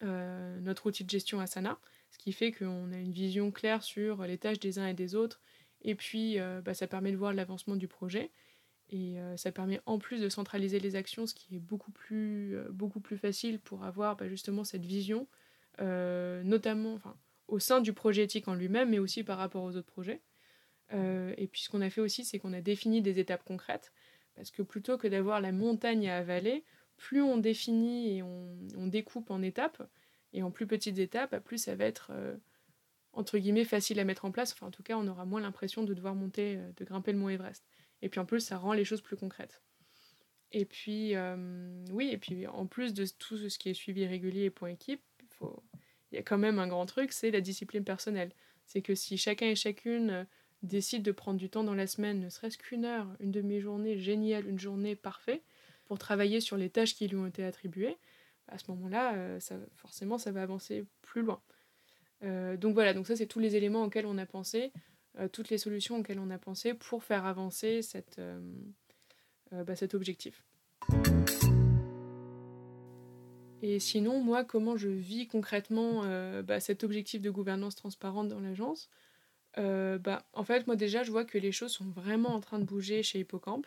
notre 0.00 0.86
outil 0.86 1.04
de 1.04 1.10
gestion 1.10 1.40
Asana, 1.40 1.78
ce 2.10 2.18
qui 2.18 2.32
fait 2.32 2.52
qu'on 2.52 2.92
a 2.92 2.96
une 2.96 3.12
vision 3.12 3.50
claire 3.50 3.82
sur 3.82 4.22
les 4.24 4.38
tâches 4.38 4.60
des 4.60 4.78
uns 4.78 4.86
et 4.86 4.94
des 4.94 5.16
autres. 5.16 5.40
Et 5.82 5.96
puis, 5.96 6.38
bah, 6.64 6.74
ça 6.74 6.86
permet 6.86 7.10
de 7.10 7.16
voir 7.16 7.32
l'avancement 7.32 7.74
du 7.74 7.88
projet. 7.88 8.30
Et 8.90 9.16
ça 9.36 9.50
permet 9.50 9.80
en 9.86 9.98
plus 9.98 10.20
de 10.20 10.28
centraliser 10.28 10.78
les 10.78 10.94
actions, 10.94 11.26
ce 11.26 11.34
qui 11.34 11.56
est 11.56 11.60
beaucoup 11.60 11.90
plus, 11.90 12.56
facile 13.16 13.58
pour 13.58 13.84
avoir 13.84 14.16
bah, 14.16 14.28
justement 14.28 14.62
cette 14.62 14.84
vision 14.84 15.26
notamment 15.78 16.94
enfin, 16.94 17.16
au 17.48 17.58
sein 17.58 17.80
du 17.80 17.92
projet 17.92 18.24
éthique 18.24 18.48
en 18.48 18.54
lui-même, 18.54 18.90
mais 18.90 18.98
aussi 18.98 19.24
par 19.24 19.38
rapport 19.38 19.62
aux 19.62 19.76
autres 19.76 19.92
projets. 19.92 20.22
Euh, 20.94 21.34
et 21.36 21.46
puis 21.46 21.62
ce 21.62 21.68
qu'on 21.68 21.80
a 21.80 21.90
fait 21.90 22.00
aussi, 22.00 22.24
c'est 22.24 22.38
qu'on 22.38 22.52
a 22.52 22.60
défini 22.60 23.02
des 23.02 23.18
étapes 23.18 23.44
concrètes, 23.44 23.92
parce 24.34 24.50
que 24.50 24.62
plutôt 24.62 24.98
que 24.98 25.06
d'avoir 25.06 25.40
la 25.40 25.52
montagne 25.52 26.08
à 26.08 26.16
avaler, 26.16 26.64
plus 26.96 27.22
on 27.22 27.36
définit 27.36 28.16
et 28.16 28.22
on, 28.22 28.86
découpe 28.86 29.30
en 29.30 29.42
étapes, 29.42 29.86
et 30.32 30.42
en 30.42 30.50
plus 30.50 30.66
petites 30.66 30.98
étapes, 30.98 31.38
plus 31.44 31.58
ça 31.58 31.74
va 31.74 31.84
être 31.84 32.10
euh, 32.10 32.36
entre 33.12 33.38
guillemets 33.38 33.64
facile 33.64 34.00
à 34.00 34.04
mettre 34.04 34.24
en 34.24 34.30
place. 34.30 34.52
Enfin, 34.52 34.68
en 34.68 34.70
tout 34.70 34.82
cas, 34.82 34.96
on 34.96 35.06
aura 35.06 35.24
moins 35.26 35.40
l'impression 35.40 35.82
de 35.82 35.92
devoir 35.92 36.14
monter, 36.14 36.58
de 36.76 36.84
grimper 36.84 37.12
le 37.12 37.18
mont 37.18 37.28
Everest. 37.28 37.66
Et 38.00 38.08
puis 38.08 38.18
en 38.20 38.24
plus, 38.24 38.40
ça 38.40 38.56
rend 38.56 38.72
les 38.72 38.84
choses 38.84 39.02
plus 39.02 39.16
concrètes. 39.16 39.62
Et 40.52 40.64
puis, 40.64 41.14
oui, 41.90 42.10
et 42.12 42.18
puis 42.18 42.46
en 42.46 42.66
plus 42.66 42.94
de 42.94 43.04
tout 43.18 43.36
ce 43.36 43.58
qui 43.58 43.68
est 43.68 43.74
suivi 43.74 44.06
régulier 44.06 44.44
et 44.44 44.50
point 44.50 44.70
équipe, 44.70 45.02
il 46.12 46.16
y 46.16 46.18
a 46.18 46.22
quand 46.22 46.38
même 46.38 46.58
un 46.58 46.68
grand 46.68 46.86
truc, 46.86 47.12
c'est 47.12 47.30
la 47.30 47.40
discipline 47.40 47.84
personnelle. 47.84 48.32
C'est 48.66 48.82
que 48.82 48.94
si 48.94 49.16
chacun 49.16 49.46
et 49.46 49.56
chacune 49.56 50.10
euh, 50.10 50.24
décide 50.62 51.02
de 51.02 51.10
prendre 51.12 51.38
du 51.38 51.48
temps 51.48 51.64
dans 51.64 51.74
la 51.74 51.86
semaine, 51.86 52.20
ne 52.20 52.28
serait-ce 52.28 52.58
qu'une 52.58 52.84
heure, 52.84 53.08
une 53.18 53.32
demi-journée 53.32 53.98
géniale, 53.98 54.46
une 54.46 54.58
journée 54.58 54.94
parfaite, 54.94 55.42
pour 55.86 55.98
travailler 55.98 56.40
sur 56.40 56.56
les 56.56 56.70
tâches 56.70 56.94
qui 56.94 57.08
lui 57.08 57.16
ont 57.16 57.26
été 57.26 57.44
attribuées, 57.44 57.96
à 58.48 58.58
ce 58.58 58.70
moment-là, 58.70 59.14
euh, 59.14 59.40
ça, 59.40 59.56
forcément, 59.76 60.18
ça 60.18 60.32
va 60.32 60.42
avancer 60.42 60.84
plus 61.00 61.22
loin. 61.22 61.40
Euh, 62.22 62.56
donc 62.56 62.74
voilà, 62.74 62.92
donc 62.94 63.06
ça, 63.06 63.16
c'est 63.16 63.26
tous 63.26 63.40
les 63.40 63.56
éléments 63.56 63.84
auxquels 63.84 64.06
on 64.06 64.18
a 64.18 64.26
pensé, 64.26 64.72
toutes 65.32 65.50
les 65.50 65.58
solutions 65.58 65.98
auxquelles 65.98 66.20
on 66.20 66.30
a 66.30 66.38
pensé 66.38 66.72
pour 66.72 67.04
faire 67.04 67.26
avancer 67.26 67.82
cette, 67.82 68.18
bah, 69.50 69.76
cet 69.76 69.92
objectif. 69.92 70.42
Et 73.62 73.78
sinon, 73.78 74.20
moi, 74.20 74.44
comment 74.44 74.76
je 74.76 74.88
vis 74.88 75.28
concrètement 75.28 76.02
euh, 76.04 76.42
bah, 76.42 76.58
cet 76.58 76.82
objectif 76.82 77.22
de 77.22 77.30
gouvernance 77.30 77.76
transparente 77.76 78.28
dans 78.28 78.40
l'agence? 78.40 78.90
Euh, 79.56 79.98
bah, 79.98 80.26
En 80.32 80.44
fait, 80.44 80.66
moi 80.66 80.74
déjà, 80.74 81.04
je 81.04 81.12
vois 81.12 81.24
que 81.24 81.38
les 81.38 81.52
choses 81.52 81.72
sont 81.72 81.88
vraiment 81.88 82.30
en 82.30 82.40
train 82.40 82.58
de 82.58 82.64
bouger 82.64 83.04
chez 83.04 83.20
Hippocampe. 83.20 83.66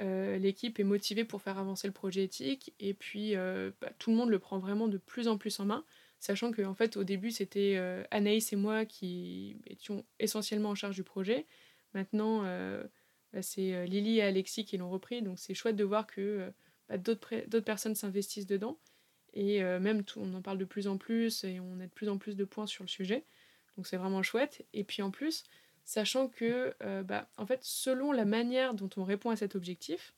Euh, 0.00 0.38
l'équipe 0.38 0.78
est 0.78 0.84
motivée 0.84 1.24
pour 1.24 1.42
faire 1.42 1.58
avancer 1.58 1.88
le 1.88 1.92
projet 1.92 2.22
éthique 2.24 2.74
et 2.80 2.94
puis 2.94 3.34
bah, 3.34 3.90
tout 3.98 4.10
le 4.10 4.16
monde 4.16 4.28
le 4.28 4.38
prend 4.38 4.58
vraiment 4.58 4.88
de 4.88 4.98
plus 4.98 5.26
en 5.26 5.38
plus 5.38 5.58
en 5.58 5.64
main, 5.64 5.84
sachant 6.20 6.52
qu'en 6.52 6.74
fait 6.74 6.98
au 6.98 7.04
début 7.04 7.30
c'était 7.30 7.78
Anaïs 8.10 8.52
et 8.52 8.56
moi 8.56 8.84
qui 8.84 9.56
étions 9.66 10.04
essentiellement 10.18 10.68
en 10.68 10.74
charge 10.74 10.96
du 10.96 11.02
projet. 11.02 11.46
Maintenant 11.94 12.44
c'est 13.40 13.86
Lily 13.86 14.18
et 14.18 14.22
Alexis 14.22 14.66
qui 14.66 14.76
l'ont 14.76 14.90
repris, 14.90 15.22
donc 15.22 15.38
c'est 15.38 15.54
chouette 15.54 15.76
de 15.76 15.84
voir 15.84 16.06
que 16.06 16.52
d'autres 16.98 17.60
personnes 17.60 17.94
s'investissent 17.94 18.46
dedans. 18.46 18.78
Et 19.36 19.62
euh, 19.62 19.78
même, 19.78 20.02
on 20.16 20.32
en 20.32 20.40
parle 20.40 20.56
de 20.56 20.64
plus 20.64 20.88
en 20.88 20.96
plus 20.96 21.44
et 21.44 21.60
on 21.60 21.78
a 21.78 21.84
de 21.84 21.92
plus 21.92 22.08
en 22.08 22.16
plus 22.16 22.36
de 22.36 22.44
points 22.44 22.66
sur 22.66 22.82
le 22.82 22.88
sujet. 22.88 23.22
Donc 23.76 23.86
c'est 23.86 23.98
vraiment 23.98 24.22
chouette. 24.22 24.64
Et 24.72 24.82
puis 24.82 25.02
en 25.02 25.10
plus, 25.10 25.44
sachant 25.84 26.28
que, 26.28 26.74
euh, 26.82 27.02
bah, 27.02 27.28
en 27.36 27.44
fait, 27.44 27.60
selon 27.62 28.12
la 28.12 28.24
manière 28.24 28.72
dont 28.72 28.88
on 28.96 29.04
répond 29.04 29.28
à 29.28 29.36
cet 29.36 29.54
objectif, 29.54 30.14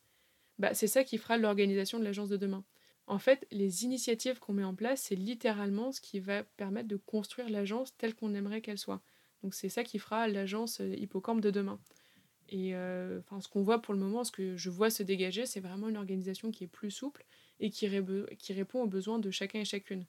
bah, 0.60 0.72
c'est 0.72 0.86
ça 0.86 1.02
qui 1.02 1.18
fera 1.18 1.36
l'organisation 1.36 1.98
de 1.98 2.04
l'agence 2.04 2.28
de 2.28 2.36
demain. 2.36 2.64
En 3.08 3.18
fait, 3.18 3.44
les 3.50 3.84
initiatives 3.84 4.38
qu'on 4.38 4.52
met 4.52 4.62
en 4.62 4.76
place, 4.76 5.02
c'est 5.02 5.16
littéralement 5.16 5.90
ce 5.90 6.00
qui 6.00 6.20
va 6.20 6.44
permettre 6.44 6.86
de 6.86 6.96
construire 6.96 7.50
l'agence 7.50 7.96
telle 7.96 8.14
qu'on 8.14 8.34
aimerait 8.34 8.60
qu'elle 8.60 8.78
soit. 8.78 9.02
Donc 9.42 9.52
c'est 9.52 9.68
ça 9.68 9.82
qui 9.82 9.98
fera 9.98 10.28
l'agence 10.28 10.80
euh, 10.80 10.94
Hippocampe 10.94 11.40
de 11.40 11.50
demain. 11.50 11.80
Et 12.50 12.70
ce 12.70 13.48
qu'on 13.50 13.62
voit 13.62 13.82
pour 13.82 13.92
le 13.92 14.00
moment, 14.00 14.24
ce 14.24 14.32
que 14.32 14.56
je 14.56 14.70
vois 14.70 14.88
se 14.88 15.02
dégager, 15.02 15.44
c'est 15.44 15.60
vraiment 15.60 15.90
une 15.90 15.98
organisation 15.98 16.50
qui 16.50 16.64
est 16.64 16.68
plus 16.68 16.90
souple 16.90 17.26
et 17.60 17.70
qui, 17.70 17.88
qui 18.38 18.52
répond 18.52 18.82
aux 18.82 18.86
besoins 18.86 19.18
de 19.18 19.30
chacun 19.30 19.60
et 19.60 19.64
chacune. 19.64 20.04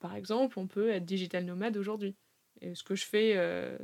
par 0.00 0.14
exemple, 0.14 0.58
on 0.58 0.66
peut 0.66 0.90
être 0.90 1.04
digital 1.04 1.44
nomade 1.44 1.76
aujourd'hui. 1.76 2.14
Et 2.62 2.74
ce 2.74 2.82
que 2.82 2.94
je 2.94 3.04
fais, 3.04 3.34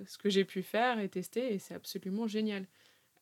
ce 0.06 0.16
que 0.18 0.30
j'ai 0.30 0.44
pu 0.44 0.62
faire 0.62 0.98
et 0.98 1.08
tester, 1.08 1.52
et 1.54 1.58
c'est 1.58 1.74
absolument 1.74 2.26
génial. 2.26 2.66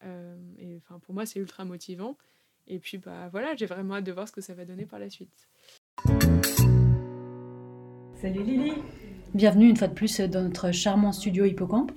et 0.02 0.76
enfin, 0.76 0.98
pour 1.00 1.14
moi, 1.14 1.26
c'est 1.26 1.40
ultra 1.40 1.64
motivant. 1.64 2.16
Et 2.68 2.78
puis, 2.78 2.98
bah 2.98 3.28
voilà, 3.32 3.56
j'ai 3.56 3.66
vraiment 3.66 3.96
hâte 3.96 4.04
de 4.04 4.12
voir 4.12 4.28
ce 4.28 4.32
que 4.32 4.40
ça 4.40 4.54
va 4.54 4.64
donner 4.64 4.86
par 4.86 4.98
la 5.00 5.10
suite. 5.10 5.48
Salut 8.20 8.42
Lily 8.42 8.72
Bienvenue 9.32 9.68
une 9.68 9.76
fois 9.76 9.88
de 9.88 9.94
plus 9.94 10.20
dans 10.20 10.42
notre 10.42 10.72
charmant 10.72 11.12
studio 11.12 11.44
Hippocampe. 11.44 11.92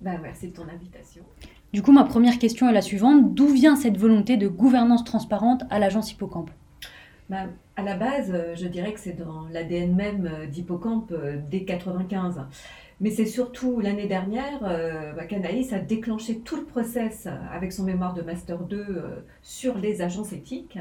Bah, 0.00 0.18
merci 0.22 0.48
de 0.48 0.54
ton 0.54 0.68
invitation. 0.68 1.24
Du 1.72 1.82
coup, 1.82 1.92
ma 1.92 2.04
première 2.04 2.38
question 2.38 2.68
est 2.68 2.72
la 2.72 2.80
suivante. 2.80 3.34
D'où 3.34 3.48
vient 3.48 3.76
cette 3.76 3.98
volonté 3.98 4.36
de 4.36 4.48
gouvernance 4.48 5.04
transparente 5.04 5.64
à 5.68 5.78
l'agence 5.78 6.12
Hippocampe? 6.12 6.50
Bah, 7.28 7.46
À 7.76 7.82
la 7.82 7.96
base, 7.96 8.30
euh, 8.32 8.54
je 8.54 8.66
dirais 8.66 8.92
que 8.92 9.00
c'est 9.00 9.16
dans 9.16 9.46
l'ADN 9.50 9.94
même 9.94 10.26
euh, 10.26 10.46
d'Hippocampe 10.46 11.12
euh, 11.12 11.38
dès 11.50 11.64
95. 11.64 12.40
Mais 13.00 13.10
c'est 13.10 13.26
surtout 13.26 13.80
l'année 13.80 14.06
dernière 14.06 14.60
bah, 14.60 15.26
qu'Anaïs 15.26 15.70
a 15.74 15.78
déclenché 15.78 16.38
tout 16.38 16.56
le 16.56 16.64
process 16.64 17.28
avec 17.52 17.74
son 17.74 17.84
mémoire 17.84 18.14
de 18.14 18.22
Master 18.22 18.60
2 18.60 19.04
sur 19.42 19.76
les 19.76 20.00
agences 20.00 20.32
éthiques. 20.32 20.78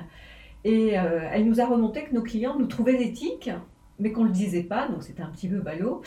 Et 0.64 0.92
elle 0.92 1.46
nous 1.46 1.60
a 1.60 1.66
remonté 1.66 2.06
que 2.06 2.14
nos 2.14 2.22
clients 2.22 2.58
nous 2.58 2.68
trouvaient 2.68 3.04
éthiques, 3.04 3.52
mais 4.00 4.14
qu'on 4.14 4.22
ne 4.22 4.28
le 4.28 4.34
disait 4.34 4.64
pas, 4.64 4.88
donc 4.88 5.04
c'était 5.04 5.24
un 5.24 5.30
petit 5.30 5.50
peu 5.50 5.60
ballot. 5.60 6.04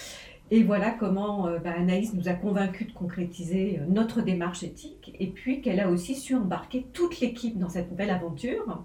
Et 0.50 0.62
voilà 0.62 0.92
comment 0.92 1.42
bah, 1.62 1.74
Anaïs 1.76 2.14
nous 2.14 2.26
a 2.26 2.32
convaincus 2.32 2.86
de 2.86 2.92
concrétiser 2.94 3.78
notre 3.86 4.22
démarche 4.22 4.62
éthique 4.62 5.14
et 5.20 5.26
puis 5.26 5.60
qu'elle 5.60 5.78
a 5.78 5.90
aussi 5.90 6.14
su 6.14 6.34
embarquer 6.34 6.86
toute 6.94 7.20
l'équipe 7.20 7.58
dans 7.58 7.68
cette 7.68 7.90
nouvelle 7.90 8.08
aventure. 8.08 8.82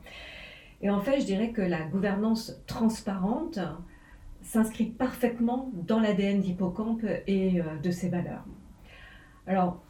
Et 0.83 0.89
en 0.89 0.99
fait, 0.99 1.21
je 1.21 1.25
dirais 1.25 1.51
que 1.51 1.61
la 1.61 1.81
gouvernance 1.81 2.61
transparente 2.67 3.57
s'inscrit 4.41 4.87
parfaitement 4.87 5.71
dans 5.73 6.01
l'ADN 6.01 6.41
d'Hippocampe 6.41 7.05
et 7.25 7.61
euh, 7.61 7.77
de 7.81 7.89
ses 7.89 8.09
valeurs. 8.09 8.43
Alors, 9.47 9.81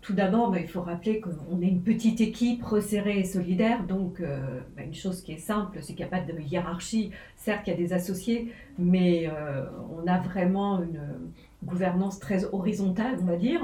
tout 0.00 0.14
d'abord, 0.14 0.50
bah, 0.50 0.58
il 0.58 0.66
faut 0.66 0.80
rappeler 0.80 1.20
qu'on 1.20 1.60
est 1.60 1.68
une 1.68 1.82
petite 1.82 2.22
équipe 2.22 2.62
resserrée 2.64 3.18
et 3.18 3.24
solidaire, 3.24 3.84
donc 3.84 4.20
euh, 4.20 4.60
bah, 4.74 4.84
une 4.84 4.94
chose 4.94 5.22
qui 5.22 5.32
est 5.32 5.38
simple, 5.38 5.78
c'est 5.82 5.94
qu'il 5.94 6.06
n'y 6.06 6.12
a 6.12 6.18
pas 6.18 6.24
de 6.24 6.38
hiérarchie. 6.40 7.10
Certes, 7.36 7.66
il 7.66 7.70
y 7.70 7.72
a 7.74 7.76
des 7.76 7.92
associés, 7.92 8.50
mais 8.78 9.28
euh, 9.28 9.66
on 9.92 10.06
a 10.06 10.18
vraiment 10.18 10.82
une 10.82 11.30
gouvernance 11.62 12.20
très 12.20 12.46
horizontale, 12.54 13.18
on 13.20 13.26
va 13.26 13.36
dire. 13.36 13.60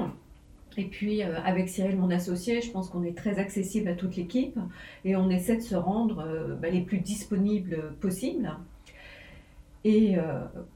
Et 0.77 0.85
puis, 0.85 1.23
euh, 1.23 1.39
avec 1.43 1.69
Cyril, 1.69 1.97
mon 1.97 2.09
associé, 2.09 2.61
je 2.61 2.71
pense 2.71 2.89
qu'on 2.89 3.03
est 3.03 3.17
très 3.17 3.39
accessible 3.39 3.87
à 3.87 3.95
toute 3.95 4.15
l'équipe 4.15 4.57
et 5.03 5.15
on 5.15 5.29
essaie 5.29 5.57
de 5.57 5.61
se 5.61 5.75
rendre 5.75 6.57
bah, 6.61 6.69
les 6.69 6.81
plus 6.81 6.99
disponibles 6.99 7.93
possibles. 7.99 8.51
Et 9.87 10.17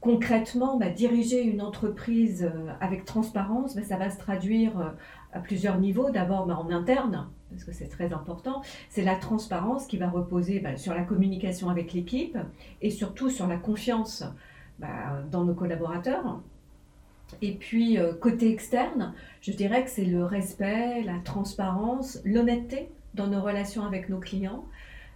concrètement, 0.00 0.78
diriger 0.94 1.42
une 1.42 1.62
entreprise 1.62 2.48
avec 2.80 3.04
transparence, 3.04 3.76
ça 3.82 3.96
va 3.96 4.08
se 4.08 4.18
traduire 4.18 4.94
à 5.32 5.40
plusieurs 5.40 5.80
niveaux. 5.80 6.10
D'abord 6.10 6.46
bah, 6.46 6.56
en 6.56 6.70
interne, 6.70 7.26
parce 7.50 7.64
que 7.64 7.72
c'est 7.72 7.88
très 7.88 8.12
important, 8.12 8.62
c'est 8.88 9.02
la 9.02 9.16
transparence 9.16 9.86
qui 9.86 9.96
va 9.96 10.08
reposer 10.08 10.60
bah, 10.60 10.76
sur 10.76 10.94
la 10.94 11.02
communication 11.02 11.70
avec 11.70 11.92
l'équipe 11.92 12.38
et 12.82 12.90
surtout 12.90 13.30
sur 13.30 13.48
la 13.48 13.56
confiance 13.56 14.24
bah, 14.78 15.22
dans 15.30 15.44
nos 15.44 15.54
collaborateurs. 15.54 16.40
Et 17.42 17.52
puis 17.52 17.98
euh, 17.98 18.12
côté 18.14 18.50
externe, 18.50 19.14
je 19.40 19.52
dirais 19.52 19.84
que 19.84 19.90
c'est 19.90 20.04
le 20.04 20.24
respect, 20.24 21.02
la 21.02 21.18
transparence, 21.24 22.20
l'honnêteté 22.24 22.88
dans 23.14 23.26
nos 23.26 23.40
relations 23.40 23.84
avec 23.84 24.08
nos 24.08 24.18
clients. 24.18 24.64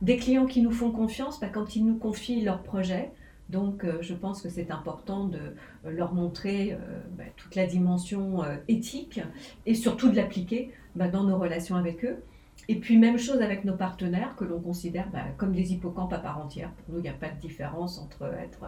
Des 0.03 0.17
clients 0.17 0.47
qui 0.47 0.63
nous 0.63 0.73
font 0.73 0.91
confiance 0.91 1.41
quand 1.53 1.77
ils 1.77 1.85
nous 1.85 1.97
confient 1.97 2.43
leurs 2.43 2.63
projets, 2.63 3.11
donc, 3.51 3.85
euh, 3.85 3.99
je 4.01 4.15
pense 4.15 4.41
que 4.41 4.49
c'est 4.49 4.71
important 4.71 5.25
de 5.25 5.39
euh, 5.39 5.91
leur 5.91 6.15
montrer 6.15 6.79
bah, 7.19 7.25
toute 7.37 7.55
la 7.55 7.67
dimension 7.67 8.43
éthique 8.69 9.21
et 9.67 9.75
surtout 9.75 10.09
de 10.09 10.17
l'appliquer 10.17 10.73
bah, 10.97 11.09
dans 11.09 11.25
nos 11.25 11.39
relations 11.39 11.77
avec 11.77 12.07
eux. 12.07 12.23
Et 12.69 12.77
puis, 12.77 12.97
même 12.97 13.19
chose 13.19 13.43
avec 13.43 13.67
nos 13.67 13.77
partenaires 13.77 14.35
que 14.37 14.45
l'on 14.45 14.61
considère 14.61 15.11
bah, 15.11 15.27
comme 15.37 15.53
des 15.53 15.75
hippocampes 15.75 16.15
à 16.15 16.19
part 16.19 16.39
entière. 16.39 16.71
Pour 16.71 16.95
nous, 16.95 17.01
il 17.01 17.03
n'y 17.03 17.11
a 17.11 17.13
pas 17.13 17.29
de 17.29 17.39
différence 17.39 17.99
entre 17.99 18.25
être 18.43 18.65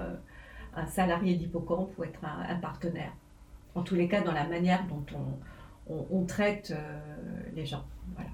un 0.76 0.86
salarié 0.86 1.34
d'hippocampe 1.34 1.90
ou 1.98 2.04
être 2.04 2.20
un, 2.24 2.54
partenaire. 2.56 3.12
En 3.76 3.82
tous 3.82 3.94
les 3.94 4.08
cas, 4.08 4.22
dans 4.22 4.32
la 4.32 4.48
manière 4.48 4.84
dont 4.88 5.04
on, 6.10 6.24
traite 6.24 6.74
les 7.54 7.64
gens. 7.64 7.84
Voilà. 8.14 8.30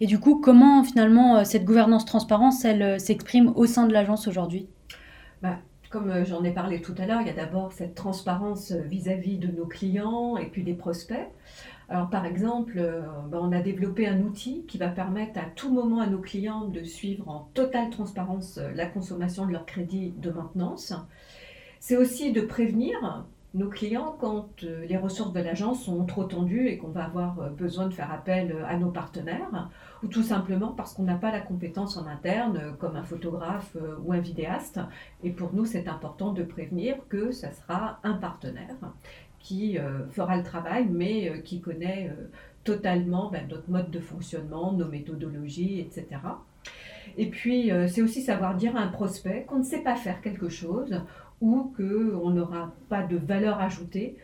Et 0.00 0.06
du 0.06 0.20
coup, 0.20 0.40
comment 0.40 0.84
finalement 0.84 1.38
euh, 1.38 1.44
cette 1.44 1.64
gouvernance 1.64 2.04
transparence, 2.04 2.64
elle 2.64 2.82
euh, 2.82 2.98
s'exprime 2.98 3.52
au 3.56 3.66
sein 3.66 3.86
de 3.86 3.92
l'agence 3.92 4.28
aujourd'hui? 4.28 4.68
Bah, 5.42 5.58
Comme 5.90 6.10
euh, 6.10 6.24
j'en 6.24 6.44
ai 6.44 6.52
parlé 6.52 6.80
tout 6.80 6.94
à 6.98 7.06
l'heure, 7.06 7.20
il 7.20 7.26
y 7.26 7.30
a 7.30 7.34
d'abord 7.34 7.72
cette 7.72 7.96
transparence 7.96 8.70
vis-à-vis 8.70 9.38
de 9.38 9.48
nos 9.48 9.66
clients 9.66 10.36
et 10.36 10.46
puis 10.46 10.62
des 10.62 10.74
prospects. 10.74 11.28
Alors 11.88 12.10
par 12.10 12.26
exemple, 12.26 12.86
bah, 13.30 13.38
on 13.40 13.50
a 13.50 13.60
développé 13.60 14.06
un 14.06 14.20
outil 14.20 14.66
qui 14.68 14.76
va 14.76 14.88
permettre 14.88 15.40
à 15.40 15.46
tout 15.56 15.72
moment 15.72 16.00
à 16.00 16.06
nos 16.06 16.18
clients 16.18 16.66
de 16.66 16.84
suivre 16.84 17.26
en 17.30 17.48
totale 17.54 17.88
transparence 17.88 18.60
la 18.74 18.84
consommation 18.84 19.46
de 19.46 19.52
leur 19.52 19.64
crédit 19.64 20.12
de 20.18 20.30
maintenance. 20.30 20.92
C'est 21.80 21.96
aussi 21.96 22.30
de 22.30 22.42
prévenir 22.42 23.24
nos 23.54 23.68
clients 23.68 24.14
quand 24.20 24.48
euh, 24.62 24.84
les 24.86 24.96
ressources 24.96 25.32
de 25.32 25.40
l'agence 25.40 25.84
sont 25.84 26.04
trop 26.04 26.24
tendues 26.24 26.68
et 26.68 26.76
qu'on 26.76 26.88
va 26.88 27.04
avoir 27.04 27.40
euh, 27.40 27.48
besoin 27.48 27.86
de 27.86 27.94
faire 27.94 28.12
appel 28.12 28.52
euh, 28.52 28.66
à 28.66 28.76
nos 28.76 28.90
partenaires, 28.90 29.70
ou 30.02 30.06
tout 30.06 30.22
simplement 30.22 30.68
parce 30.68 30.92
qu'on 30.92 31.04
n'a 31.04 31.16
pas 31.16 31.32
la 31.32 31.40
compétence 31.40 31.96
en 31.96 32.06
interne, 32.06 32.74
comme 32.78 32.96
un 32.96 33.02
photographe 33.02 33.76
ou 34.04 34.12
un 34.12 34.20
vidéaste. 34.20 34.80
Et 35.24 35.30
pour 35.30 35.52
nous, 35.52 35.64
c'est 35.64 35.88
important 35.88 36.32
de 36.32 36.44
prévenir 36.44 36.96
que 37.08 37.32
ça 37.32 37.52
sera 37.52 37.98
un 38.04 38.14
partenaire 38.14 38.76
qui 39.40 39.76
fera 40.12 40.36
le 40.36 40.44
travail, 40.44 40.86
mais 40.88 41.42
qui 41.42 41.60
connaît 41.60 42.14
totalement 42.62 43.28
ben, 43.28 43.48
notre 43.48 43.68
mode 43.68 43.90
de 43.90 43.98
fonctionnement, 43.98 44.72
nos 44.72 44.86
méthodologies, 44.86 45.80
etc. 45.80 46.06
Et 47.16 47.26
puis, 47.26 47.72
c'est 47.88 48.02
aussi 48.02 48.22
savoir 48.22 48.54
dire 48.54 48.76
à 48.76 48.80
un 48.80 48.88
prospect 48.88 49.46
qu'on 49.48 49.58
ne 49.58 49.64
sait 49.64 49.82
pas 49.82 49.96
faire 49.96 50.20
quelque 50.20 50.48
chose 50.48 51.02
ou 51.40 51.72
qu'on 51.76 52.30
n'aura 52.30 52.72
pas 52.88 53.02
de 53.02 53.16
valeur 53.16 53.60
ajoutée 53.60 54.16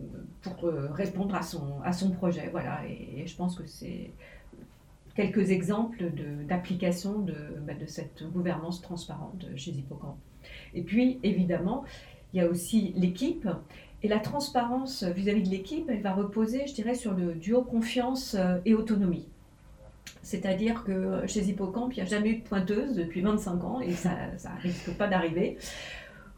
euh, 0.00 0.04
pour 0.42 0.64
euh, 0.64 0.88
répondre 0.92 1.34
à 1.34 1.42
son, 1.42 1.80
à 1.84 1.92
son 1.92 2.10
projet. 2.10 2.48
Voilà, 2.50 2.80
et, 2.86 3.26
je 3.26 3.36
pense 3.36 3.56
que 3.56 3.66
c'est 3.66 4.10
quelques 5.14 5.50
exemples 5.50 6.10
d'application 6.48 7.18
de, 7.18 7.34
bah, 7.66 7.74
de, 7.74 7.86
cette 7.86 8.24
gouvernance 8.32 8.80
transparente 8.80 9.44
chez 9.56 9.70
Hippocampe. 9.72 10.16
Et 10.74 10.82
puis, 10.82 11.20
évidemment, 11.22 11.84
il 12.32 12.38
y 12.38 12.40
a 12.40 12.48
aussi 12.48 12.92
l'équipe. 12.96 13.48
Et 14.02 14.08
la 14.08 14.18
transparence 14.18 15.04
vis-à-vis 15.04 15.42
de 15.42 15.50
l'équipe, 15.50 15.88
elle 15.88 16.02
va 16.02 16.12
reposer, 16.12 16.66
je 16.66 16.74
dirais, 16.74 16.94
sur 16.94 17.12
le 17.12 17.34
duo 17.34 17.62
confiance 17.62 18.34
euh, 18.34 18.58
et 18.64 18.74
autonomie. 18.74 19.28
C'est-à-dire 20.22 20.84
que 20.84 21.26
chez 21.26 21.40
Hippocampe, 21.40 21.92
il 21.92 21.96
n'y 21.96 22.02
a 22.02 22.10
jamais 22.10 22.30
eu 22.30 22.36
de 22.38 22.42
pointeuse 22.42 22.94
depuis 22.94 23.20
25 23.20 23.64
ans 23.64 23.80
et 23.80 23.92
ça 23.92 24.10
ne 24.10 24.60
risque 24.62 24.96
pas 24.96 25.08
d'arriver. 25.08 25.58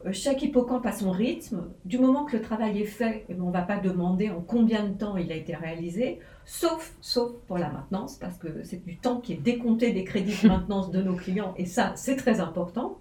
Euh, 0.06 0.12
chaque 0.12 0.42
hippocampe 0.42 0.86
a 0.86 0.92
son 0.92 1.10
rythme. 1.10 1.68
Du 1.84 1.98
moment 1.98 2.24
que 2.24 2.36
le 2.36 2.42
travail 2.42 2.80
est 2.80 2.86
fait, 2.86 3.24
eh 3.28 3.34
ben, 3.34 3.42
on 3.42 3.48
ne 3.48 3.52
va 3.52 3.62
pas 3.62 3.78
demander 3.78 4.30
en 4.30 4.40
combien 4.40 4.86
de 4.86 4.92
temps 4.92 5.16
il 5.16 5.32
a 5.32 5.34
été 5.34 5.54
réalisé, 5.54 6.20
sauf, 6.44 6.94
sauf 7.00 7.32
pour 7.46 7.58
la 7.58 7.70
maintenance, 7.70 8.16
parce 8.16 8.36
que 8.36 8.62
c'est 8.64 8.84
du 8.84 8.96
temps 8.96 9.20
qui 9.20 9.32
est 9.32 9.42
décompté 9.42 9.92
des 9.92 10.04
crédits 10.04 10.36
de 10.42 10.48
maintenance 10.48 10.90
de 10.90 11.02
nos 11.02 11.14
clients, 11.14 11.54
et 11.56 11.66
ça, 11.66 11.92
c'est 11.96 12.16
très 12.16 12.40
important. 12.40 12.98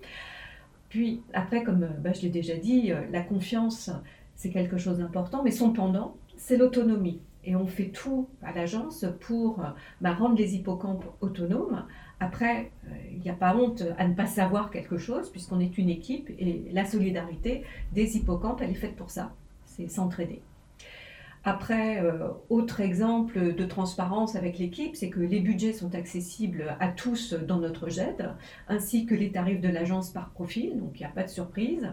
Puis 0.89 1.21
après, 1.33 1.63
comme 1.63 1.83
euh, 1.83 1.99
bah, 1.99 2.13
je 2.13 2.21
l'ai 2.21 2.29
déjà 2.29 2.55
dit, 2.55 2.91
euh, 2.91 3.01
la 3.11 3.21
confiance, 3.21 3.89
c'est 4.35 4.49
quelque 4.49 4.77
chose 4.77 4.99
d'important, 4.99 5.43
mais 5.43 5.51
son 5.51 5.71
pendant, 5.71 6.15
c'est 6.37 6.57
l'autonomie. 6.57 7.19
Et 7.45 7.57
on 7.57 7.67
fait 7.67 7.89
tout 7.89 8.29
à 8.41 8.53
l'agence 8.53 9.05
pour 9.19 9.61
bah, 9.99 10.13
rendre 10.13 10.37
les 10.37 10.55
hippocampes 10.55 11.03
autonomes 11.19 11.85
après, 12.19 12.71
euh, 12.85 12.89
il 13.11 13.19
n'y 13.19 13.29
a 13.29 13.33
pas 13.33 13.55
honte 13.55 13.83
à 13.97 14.07
ne 14.07 14.13
pas 14.13 14.25
savoir 14.25 14.71
quelque 14.71 14.97
chose, 14.97 15.29
puisqu'on 15.29 15.59
est 15.59 15.77
une 15.77 15.89
équipe 15.89 16.29
et 16.39 16.63
la 16.71 16.85
solidarité 16.85 17.63
des 17.91 18.17
hippocampes, 18.17 18.61
elle 18.61 18.71
est 18.71 18.75
faite 18.75 18.95
pour 18.95 19.09
ça, 19.09 19.33
c'est 19.65 19.89
s'entraider. 19.89 20.41
Après, 21.45 22.01
euh, 22.01 22.29
autre 22.49 22.79
exemple 22.79 23.53
de 23.53 23.65
transparence 23.65 24.37
avec 24.37 24.57
l'équipe, 24.59 24.95
c'est 24.95 25.09
que 25.09 25.19
les 25.19 25.41
budgets 25.41 25.73
sont 25.73 25.93
accessibles 25.93 26.77
à 26.79 26.87
tous 26.87 27.33
dans 27.33 27.57
notre 27.57 27.89
GED, 27.89 28.29
ainsi 28.69 29.05
que 29.05 29.13
les 29.13 29.29
tarifs 29.29 29.59
de 29.59 29.67
l'agence 29.67 30.09
par 30.09 30.29
profil, 30.29 30.79
donc 30.79 30.91
il 30.95 30.99
n'y 30.99 31.05
a 31.05 31.09
pas 31.09 31.23
de 31.23 31.29
surprise. 31.29 31.89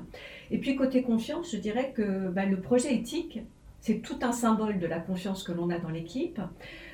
Et 0.52 0.58
puis 0.58 0.76
côté 0.76 1.02
confiance, 1.02 1.50
je 1.50 1.56
dirais 1.56 1.92
que 1.92 2.28
bah, 2.28 2.46
le 2.46 2.60
projet 2.60 2.94
éthique, 2.94 3.40
c'est 3.80 4.02
tout 4.02 4.18
un 4.22 4.32
symbole 4.32 4.78
de 4.78 4.86
la 4.86 5.00
confiance 5.00 5.42
que 5.42 5.52
l'on 5.52 5.70
a 5.70 5.78
dans 5.78 5.88
l'équipe. 5.88 6.40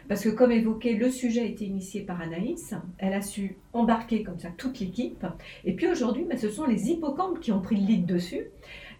Parce 0.08 0.22
que 0.22 0.28
comme 0.28 0.52
évoqué, 0.52 0.94
le 0.94 1.10
sujet 1.10 1.40
a 1.40 1.44
été 1.44 1.64
initié 1.64 2.02
par 2.02 2.20
Anaïs. 2.20 2.74
Elle 2.98 3.14
a 3.14 3.22
su 3.22 3.56
embarquer 3.72 4.22
comme 4.22 4.38
ça 4.38 4.48
toute 4.56 4.78
l'équipe. 4.78 5.26
Et 5.64 5.74
puis 5.74 5.88
aujourd'hui, 5.88 6.24
bah, 6.28 6.36
ce 6.36 6.48
sont 6.48 6.66
les 6.66 6.90
hippocampes 6.90 7.40
qui 7.40 7.52
ont 7.52 7.60
pris 7.60 7.76
le 7.76 7.86
lead 7.86 8.06
dessus. 8.06 8.46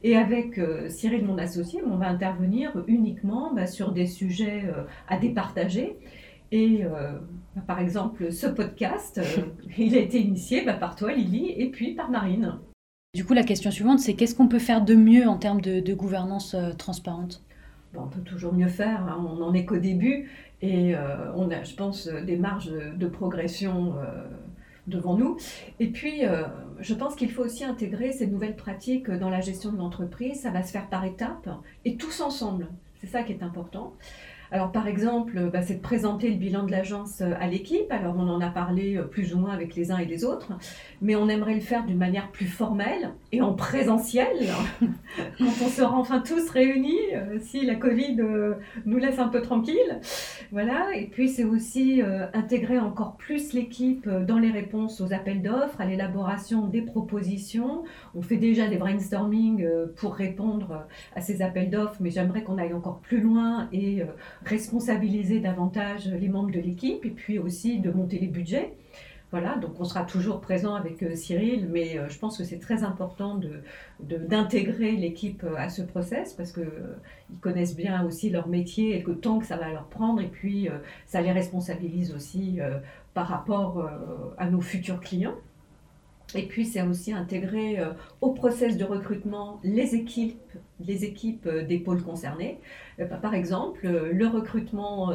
Et 0.02 0.16
avec 0.16 0.58
euh, 0.58 0.88
Cyril, 0.88 1.24
mon 1.24 1.38
associé, 1.38 1.82
on 1.84 1.96
va 1.96 2.08
intervenir 2.08 2.72
uniquement 2.86 3.52
bah, 3.54 3.66
sur 3.66 3.92
des 3.92 4.06
sujets 4.06 4.64
euh, 4.66 4.82
à 5.08 5.18
départager. 5.18 5.96
Et 6.52 6.84
euh, 6.84 7.12
bah, 7.54 7.62
par 7.66 7.80
exemple, 7.80 8.32
ce 8.32 8.46
podcast, 8.46 9.20
il 9.78 9.96
a 9.96 10.00
été 10.00 10.20
initié 10.20 10.62
par 10.62 10.96
toi, 10.96 11.12
Lily, 11.12 11.54
et 11.56 11.70
puis 11.70 11.94
par 11.94 12.10
Marine. 12.10 12.58
Du 13.16 13.24
coup, 13.24 13.32
la 13.32 13.44
question 13.44 13.70
suivante, 13.70 13.98
c'est 13.98 14.12
qu'est-ce 14.12 14.34
qu'on 14.34 14.46
peut 14.46 14.58
faire 14.58 14.84
de 14.84 14.94
mieux 14.94 15.26
en 15.26 15.38
termes 15.38 15.62
de, 15.62 15.94
gouvernance 15.94 16.52
euh, 16.52 16.72
transparente? 16.74 17.42
On 17.94 18.08
peut 18.08 18.20
toujours 18.20 18.52
mieux 18.52 18.68
faire, 18.68 19.06
hein. 19.08 19.26
on 19.26 19.36
n'en 19.36 19.54
est 19.54 19.64
qu'au 19.64 19.78
début 19.78 20.28
et 20.62 20.94
euh, 20.94 21.32
on 21.34 21.50
a, 21.50 21.62
je 21.62 21.74
pense, 21.74 22.08
des 22.08 22.36
marges 22.36 22.70
de, 22.70 23.06
progression 23.06 23.94
devant 24.86 25.16
nous. 25.16 25.36
Et 25.80 25.88
puis, 25.88 26.22
je 26.80 26.94
pense 26.94 27.14
qu'il 27.16 27.30
faut 27.30 27.42
aussi 27.42 27.64
intégrer 27.64 28.12
ces 28.12 28.26
nouvelles 28.26 28.56
pratiques 28.56 29.10
dans 29.10 29.30
la 29.30 29.40
gestion 29.40 29.72
de 29.72 29.78
l'entreprise. 29.78 30.40
Ça 30.40 30.50
va 30.50 30.62
se 30.62 30.72
faire 30.72 30.88
par 30.88 31.04
étapes 31.04 31.48
et 31.84 31.96
tous 31.96 32.20
ensemble. 32.20 32.68
C'est 33.00 33.08
ça 33.08 33.22
qui 33.22 33.32
est 33.32 33.42
important. 33.42 33.94
Alors 34.52 34.70
par 34.70 34.86
exemple, 34.86 35.50
bah, 35.52 35.62
c'est 35.62 35.74
de 35.74 35.80
présenter 35.80 36.30
le 36.30 36.36
bilan 36.36 36.64
de 36.64 36.70
l'agence 36.70 37.20
euh, 37.20 37.32
à 37.40 37.48
l'équipe. 37.48 37.90
Alors 37.90 38.14
on 38.16 38.28
en 38.28 38.40
a 38.40 38.48
parlé 38.48 38.96
euh, 38.96 39.02
plus 39.02 39.34
ou 39.34 39.38
moins 39.38 39.50
avec 39.50 39.74
les 39.74 39.90
uns 39.90 39.98
et 39.98 40.04
les 40.04 40.24
autres, 40.24 40.52
mais 41.02 41.16
on 41.16 41.28
aimerait 41.28 41.54
le 41.54 41.60
faire 41.60 41.84
d'une 41.84 41.98
manière 41.98 42.30
plus 42.30 42.46
formelle 42.46 43.10
et 43.32 43.42
en 43.42 43.54
présentiel, 43.54 44.28
quand 45.38 45.44
on 45.64 45.68
sera 45.68 45.96
enfin 45.96 46.20
tous 46.20 46.48
réunis, 46.50 46.94
euh, 47.14 47.38
si 47.40 47.66
la 47.66 47.74
Covid 47.74 48.16
nous 48.84 48.98
laisse 48.98 49.18
un 49.18 49.28
peu 49.28 49.42
tranquille. 49.42 50.00
Voilà, 50.52 50.94
et 50.94 51.06
puis 51.06 51.28
c'est 51.28 51.44
aussi 51.44 52.00
intégrer 52.32 52.78
encore 52.78 53.16
plus 53.16 53.52
l'équipe 53.52 54.08
dans 54.08 54.38
les 54.38 54.50
réponses 54.50 55.00
aux 55.00 55.12
appels 55.12 55.42
d'offres, 55.42 55.80
à 55.80 55.86
l'élaboration 55.86 56.66
des 56.66 56.82
propositions. 56.82 57.82
On 58.14 58.22
fait 58.22 58.36
déjà 58.36 58.68
des 58.68 58.76
brainstorming 58.76 59.66
pour 59.96 60.14
répondre 60.14 60.86
à 61.16 61.20
ces 61.20 61.42
appels 61.42 61.70
d'offres, 61.70 61.96
mais 62.00 62.10
j'aimerais 62.10 62.42
qu'on 62.42 62.58
aille 62.58 62.74
encore 62.74 63.00
plus 63.00 63.20
loin 63.20 63.68
et 63.72 64.02
responsabiliser 64.44 65.40
davantage 65.40 66.08
les 66.08 66.28
membres 66.28 66.50
de 66.50 66.60
l'équipe 66.60 67.04
et 67.04 67.10
puis 67.10 67.38
aussi 67.38 67.80
de 67.80 67.90
monter 67.90 68.18
les 68.18 68.28
budgets. 68.28 68.72
Voilà, 69.32 69.56
donc 69.56 69.80
on 69.80 69.84
sera 69.84 70.04
toujours 70.04 70.40
présent 70.40 70.76
avec 70.76 71.02
euh, 71.02 71.16
Cyril, 71.16 71.68
mais 71.68 71.98
euh, 71.98 72.08
je 72.08 72.16
pense 72.16 72.38
que 72.38 72.44
c'est 72.44 72.60
très 72.60 72.84
important 72.84 73.40
d'intégrer 73.98 74.94
de, 74.96 75.00
l'équipe 75.00 75.42
euh, 75.42 75.56
à 75.58 75.68
ce 75.68 75.82
process 75.82 76.32
parce 76.32 76.52
qu'ils 76.52 76.64
connaissent 77.40 77.74
bien 77.74 78.04
aussi 78.06 78.30
leur 78.30 78.46
métier 78.46 78.96
et 78.96 79.02
le 79.02 79.18
temps 79.18 79.40
que 79.40 79.46
ça 79.46 79.56
va 79.56 79.68
leur 79.68 79.88
prendre, 79.88 80.20
et 80.20 80.28
puis 80.28 80.68
ça 81.06 81.20
les 81.20 81.32
responsabilise 81.32 82.14
aussi 82.14 82.60
par 83.14 83.26
rapport 83.26 83.90
à 84.38 84.48
nos 84.48 84.60
futurs 84.60 85.00
clients. 85.00 85.34
Et 86.34 86.42
puis, 86.42 86.64
c'est 86.64 86.82
aussi 86.82 87.12
intégrer 87.12 87.78
euh, 87.78 87.92
au 88.20 88.32
process 88.32 88.76
de 88.76 88.84
recrutement 88.84 89.60
les 89.62 89.94
équipes, 89.94 90.52
les 90.80 91.04
équipes 91.04 91.46
euh, 91.46 91.64
des 91.64 91.78
pôles 91.78 92.02
concernés. 92.02 92.58
Euh, 92.98 93.06
par 93.06 93.34
exemple, 93.34 93.86
le 93.86 94.26
recrutement 94.26 95.14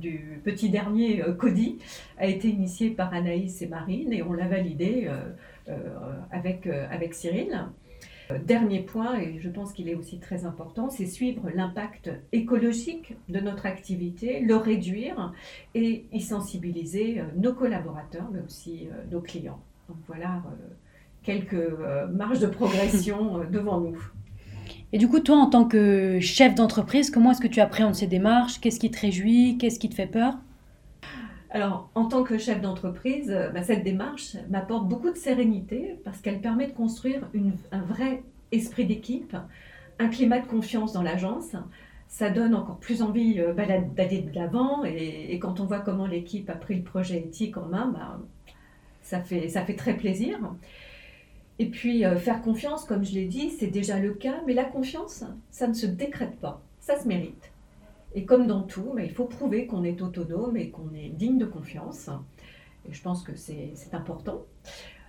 du 0.00 0.40
petit 0.44 0.70
dernier 0.70 1.22
Cody 1.38 1.78
a 2.18 2.26
été 2.26 2.48
initié 2.48 2.90
par 2.90 3.12
Anaïs 3.12 3.62
et 3.62 3.66
Marine 3.66 4.12
et 4.12 4.22
on 4.22 4.32
l'a 4.32 4.46
validé 4.46 5.08
avec, 6.30 6.66
avec 6.66 7.14
Cyril. 7.14 7.66
Dernier 8.46 8.80
point, 8.80 9.18
et 9.18 9.38
je 9.40 9.48
pense 9.48 9.72
qu'il 9.72 9.88
est 9.88 9.94
aussi 9.94 10.18
très 10.18 10.44
important, 10.44 10.90
c'est 10.90 11.06
suivre 11.06 11.50
l'impact 11.54 12.10
écologique 12.32 13.16
de 13.28 13.40
notre 13.40 13.66
activité, 13.66 14.40
le 14.40 14.56
réduire 14.56 15.32
et 15.74 16.06
y 16.12 16.20
sensibiliser 16.20 17.22
nos 17.36 17.54
collaborateurs, 17.54 18.28
mais 18.32 18.40
aussi 18.40 18.88
nos 19.10 19.20
clients. 19.20 19.60
Donc 19.88 19.98
voilà 20.06 20.42
euh, 20.46 20.74
quelques 21.22 21.54
euh, 21.54 22.06
marges 22.08 22.40
de 22.40 22.46
progression 22.46 23.40
euh, 23.40 23.44
devant 23.50 23.80
nous. 23.80 23.98
Et 24.92 24.98
du 24.98 25.08
coup, 25.08 25.20
toi, 25.20 25.36
en 25.36 25.46
tant 25.46 25.64
que 25.64 26.20
chef 26.20 26.54
d'entreprise, 26.54 27.10
comment 27.10 27.30
est-ce 27.30 27.40
que 27.40 27.48
tu 27.48 27.60
appréhendes 27.60 27.94
ces 27.94 28.06
démarches? 28.06 28.60
Qu'est-ce 28.60 28.78
qui 28.78 28.90
te 28.90 29.00
réjouit? 29.00 29.56
Qu'est-ce 29.58 29.78
qui 29.78 29.88
te 29.88 29.94
fait 29.94 30.06
peur? 30.06 30.34
Alors, 31.50 31.90
en 31.94 32.06
tant 32.06 32.22
que 32.22 32.38
chef 32.38 32.60
d'entreprise, 32.60 33.34
bah, 33.52 33.62
cette 33.62 33.84
démarche 33.84 34.36
m'apporte 34.48 34.88
beaucoup 34.88 35.10
de 35.10 35.16
sérénité 35.16 35.98
parce 36.04 36.20
qu'elle 36.20 36.40
permet 36.40 36.66
de 36.66 36.72
construire 36.72 37.28
un 37.72 37.80
vrai 37.82 38.22
esprit 38.52 38.86
d'équipe, 38.86 39.36
un 39.98 40.08
climat 40.08 40.40
de 40.40 40.46
confiance 40.46 40.92
dans 40.92 41.02
l'agence. 41.02 41.56
Ça 42.08 42.30
donne 42.30 42.54
encore 42.54 42.78
plus 42.78 43.02
envie 43.02 43.40
bah, 43.56 43.64
d'aller 43.66 44.20
de 44.20 44.34
l'avant 44.34 44.84
et, 44.84 45.38
quand 45.38 45.60
on 45.60 45.64
voit 45.64 45.80
comment 45.80 46.06
l'équipe 46.06 46.48
a 46.48 46.54
pris 46.54 46.76
le 46.76 46.82
projet 46.82 47.18
éthique 47.18 47.56
en 47.56 47.66
main, 47.66 47.88
bah, 47.88 48.18
ça 49.02 49.20
fait, 49.20 49.48
ça 49.48 49.64
fait 49.64 49.76
très 49.76 49.96
plaisir. 49.96 50.38
Et 51.58 51.66
puis 51.66 52.04
euh, 52.04 52.16
faire 52.16 52.42
confiance, 52.42 52.84
comme 52.84 53.04
je 53.04 53.12
l'ai 53.12 53.26
dit, 53.26 53.50
c'est 53.50 53.66
déjà 53.66 53.98
le 53.98 54.14
cas, 54.14 54.40
mais 54.46 54.54
la 54.54 54.64
confiance, 54.64 55.24
ça 55.50 55.68
ne 55.68 55.74
se 55.74 55.86
décrète 55.86 56.36
pas, 56.40 56.62
ça 56.80 56.98
se 56.98 57.06
mérite. 57.06 57.52
Et 58.14 58.24
comme 58.24 58.46
dans 58.46 58.62
tout, 58.62 58.94
il 58.98 59.10
faut 59.10 59.24
prouver 59.24 59.66
qu'on 59.66 59.84
est 59.84 60.02
autonome 60.02 60.56
et 60.56 60.70
qu'on 60.70 60.92
est 60.94 61.08
digne 61.08 61.38
de 61.38 61.46
confiance. 61.46 62.10
Et 62.88 62.92
je 62.92 63.00
pense 63.00 63.22
que 63.22 63.36
c'est 63.36 63.72
important. 63.92 64.44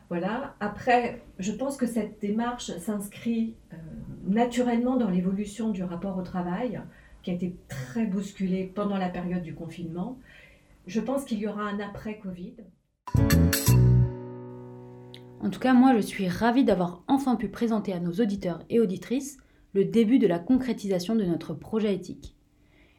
Voilà. 0.10 0.56
Après, 0.60 1.22
je 1.40 1.52
pense 1.52 1.76
que 1.76 1.88
cette 1.88 2.22
démarche 2.22 2.78
s'inscrit 2.78 3.56
euh, 3.74 3.78
naturellement 4.28 4.96
dans 4.96 5.10
l'évolution 5.10 5.70
du 5.70 5.84
rapport 5.84 6.18
au 6.18 6.22
travail, 6.22 6.80
qui 7.24 7.32
a 7.32 7.34
été 7.34 7.56
très 7.68 8.06
bousculé 8.06 8.72
pendant 8.76 8.98
la 8.98 9.10
période 9.10 9.42
du 9.42 9.56
confinement. 9.56 10.20
Je 10.86 11.00
pense 11.00 11.24
qu'il 11.24 11.40
y 11.40 11.48
aura 11.48 11.64
un 11.64 11.80
après-Covid. 11.80 12.54
En 15.44 15.50
tout 15.50 15.60
cas, 15.60 15.74
moi, 15.74 15.94
je 15.94 16.00
suis 16.00 16.30
ravie 16.30 16.64
d'avoir 16.64 17.04
enfin 17.10 17.36
pu 17.36 17.50
présenter 17.50 17.92
à 17.92 18.00
nos 18.00 18.14
auditeurs 18.14 18.64
et 18.70 18.80
auditrices 18.80 19.38
le 19.74 19.84
début 19.84 20.18
de 20.18 20.26
la 20.26 20.40
concrétisation 20.40 21.18
de 21.18 21.26
notre 21.26 21.54
projet 21.54 21.94
éthique. 21.94 22.38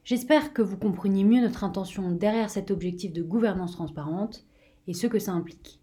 J'espère 0.04 0.52
que 0.52 0.60
vous 0.60 0.76
compreniez 0.76 1.24
mieux 1.24 1.40
notre 1.40 1.64
intention 1.64 2.10
derrière 2.10 2.50
cet 2.50 2.70
objectif 2.70 3.14
de 3.14 3.22
gouvernance 3.22 3.72
transparente 3.72 4.44
et 4.86 4.92
ce 4.92 5.06
que 5.06 5.18
ça 5.18 5.32
implique. 5.32 5.80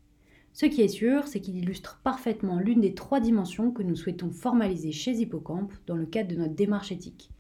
Ce 0.54 0.68
qui 0.68 0.82
est 0.82 0.88
sûr, 0.88 1.26
c'est 1.26 1.42
qu'il 1.42 1.58
illustre 1.58 2.00
parfaitement 2.04 2.60
l'une 2.60 2.82
des 2.82 2.94
trois 2.94 3.20
dimensions 3.20 3.72
que 3.72 3.82
nous 3.82 3.96
souhaitons 3.96 4.30
formaliser 4.30 4.92
chez 4.92 5.14
Hippocampe 5.14 5.74
dans 5.88 5.96
le 5.96 6.06
cadre 6.06 6.30
de 6.30 6.40
notre 6.40 6.54
démarche 6.54 6.92
éthique. 6.92 7.32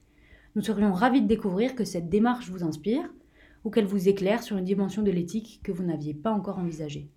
Nous 0.56 0.64
serions 0.64 0.94
ravis 0.94 1.22
de 1.22 1.28
découvrir 1.28 1.76
que 1.76 1.86
cette 1.86 2.10
démarche 2.10 2.50
vous 2.50 2.64
inspire 2.64 3.08
ou 3.66 3.70
qu'elle 3.70 3.86
vous 3.86 4.10
éclaire 4.10 4.42
sur 4.42 4.58
une 4.58 4.66
dimension 4.66 5.04
de 5.04 5.12
l'éthique 5.12 5.60
que 5.62 5.72
vous 5.72 5.84
n'aviez 5.84 6.16
pas 6.16 6.32
encore 6.32 6.58
envisagée. 6.58 7.08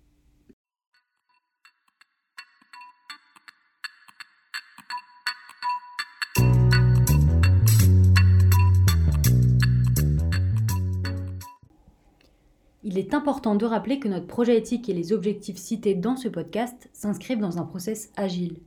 Il 12.87 12.99
est 12.99 13.15
important 13.15 13.55
de 13.55 13.65
rappeler 13.65 13.97
que 13.97 14.07
notre 14.07 14.27
projet 14.27 14.59
éthique 14.59 14.89
et 14.89 14.93
les 14.93 15.11
objectifs 15.11 15.57
cités 15.57 15.95
dans 15.95 16.15
ce 16.15 16.27
podcast 16.27 16.87
s'inscrivent 16.93 17.39
dans 17.39 17.57
un 17.57 17.63
process 17.63 18.11
agile. 18.15 18.59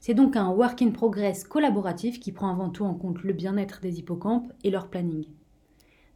C'est 0.00 0.14
donc 0.14 0.34
un 0.34 0.50
work 0.50 0.82
in 0.82 0.90
progress 0.90 1.44
collaboratif 1.44 2.18
qui 2.18 2.32
prend 2.32 2.50
avant 2.50 2.68
tout 2.68 2.84
en 2.84 2.94
compte 2.94 3.22
le 3.22 3.32
bien-être 3.32 3.80
des 3.80 4.00
hippocampes 4.00 4.52
et 4.64 4.70
leur 4.72 4.88
planning. 4.88 5.26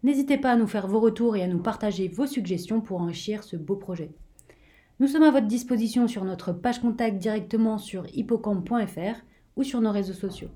N'hésitez 0.02 0.36
pas 0.36 0.50
à 0.50 0.56
nous 0.56 0.66
faire 0.66 0.88
vos 0.88 0.98
retours 0.98 1.36
et 1.36 1.42
à 1.44 1.46
nous 1.46 1.60
partager 1.60 2.08
vos 2.08 2.26
suggestions 2.26 2.80
pour 2.80 3.00
enrichir 3.00 3.44
ce 3.44 3.54
beau 3.54 3.76
projet. 3.76 4.10
Nous 4.98 5.06
sommes 5.06 5.22
à 5.22 5.30
votre 5.30 5.46
disposition 5.46 6.08
sur 6.08 6.24
notre 6.24 6.52
page 6.52 6.80
contact 6.80 7.18
directement 7.18 7.78
sur 7.78 8.04
hippocampe.fr 8.12 9.22
ou 9.54 9.62
sur 9.62 9.80
nos 9.80 9.92
réseaux 9.92 10.12
sociaux. 10.12 10.50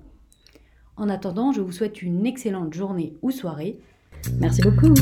En 0.97 1.07
attendant, 1.07 1.53
je 1.53 1.61
vous 1.61 1.71
souhaite 1.71 2.01
une 2.01 2.25
excellente 2.25 2.73
journée 2.73 3.13
ou 3.21 3.31
soirée. 3.31 3.79
Merci 4.41 4.61
beaucoup. 4.63 4.93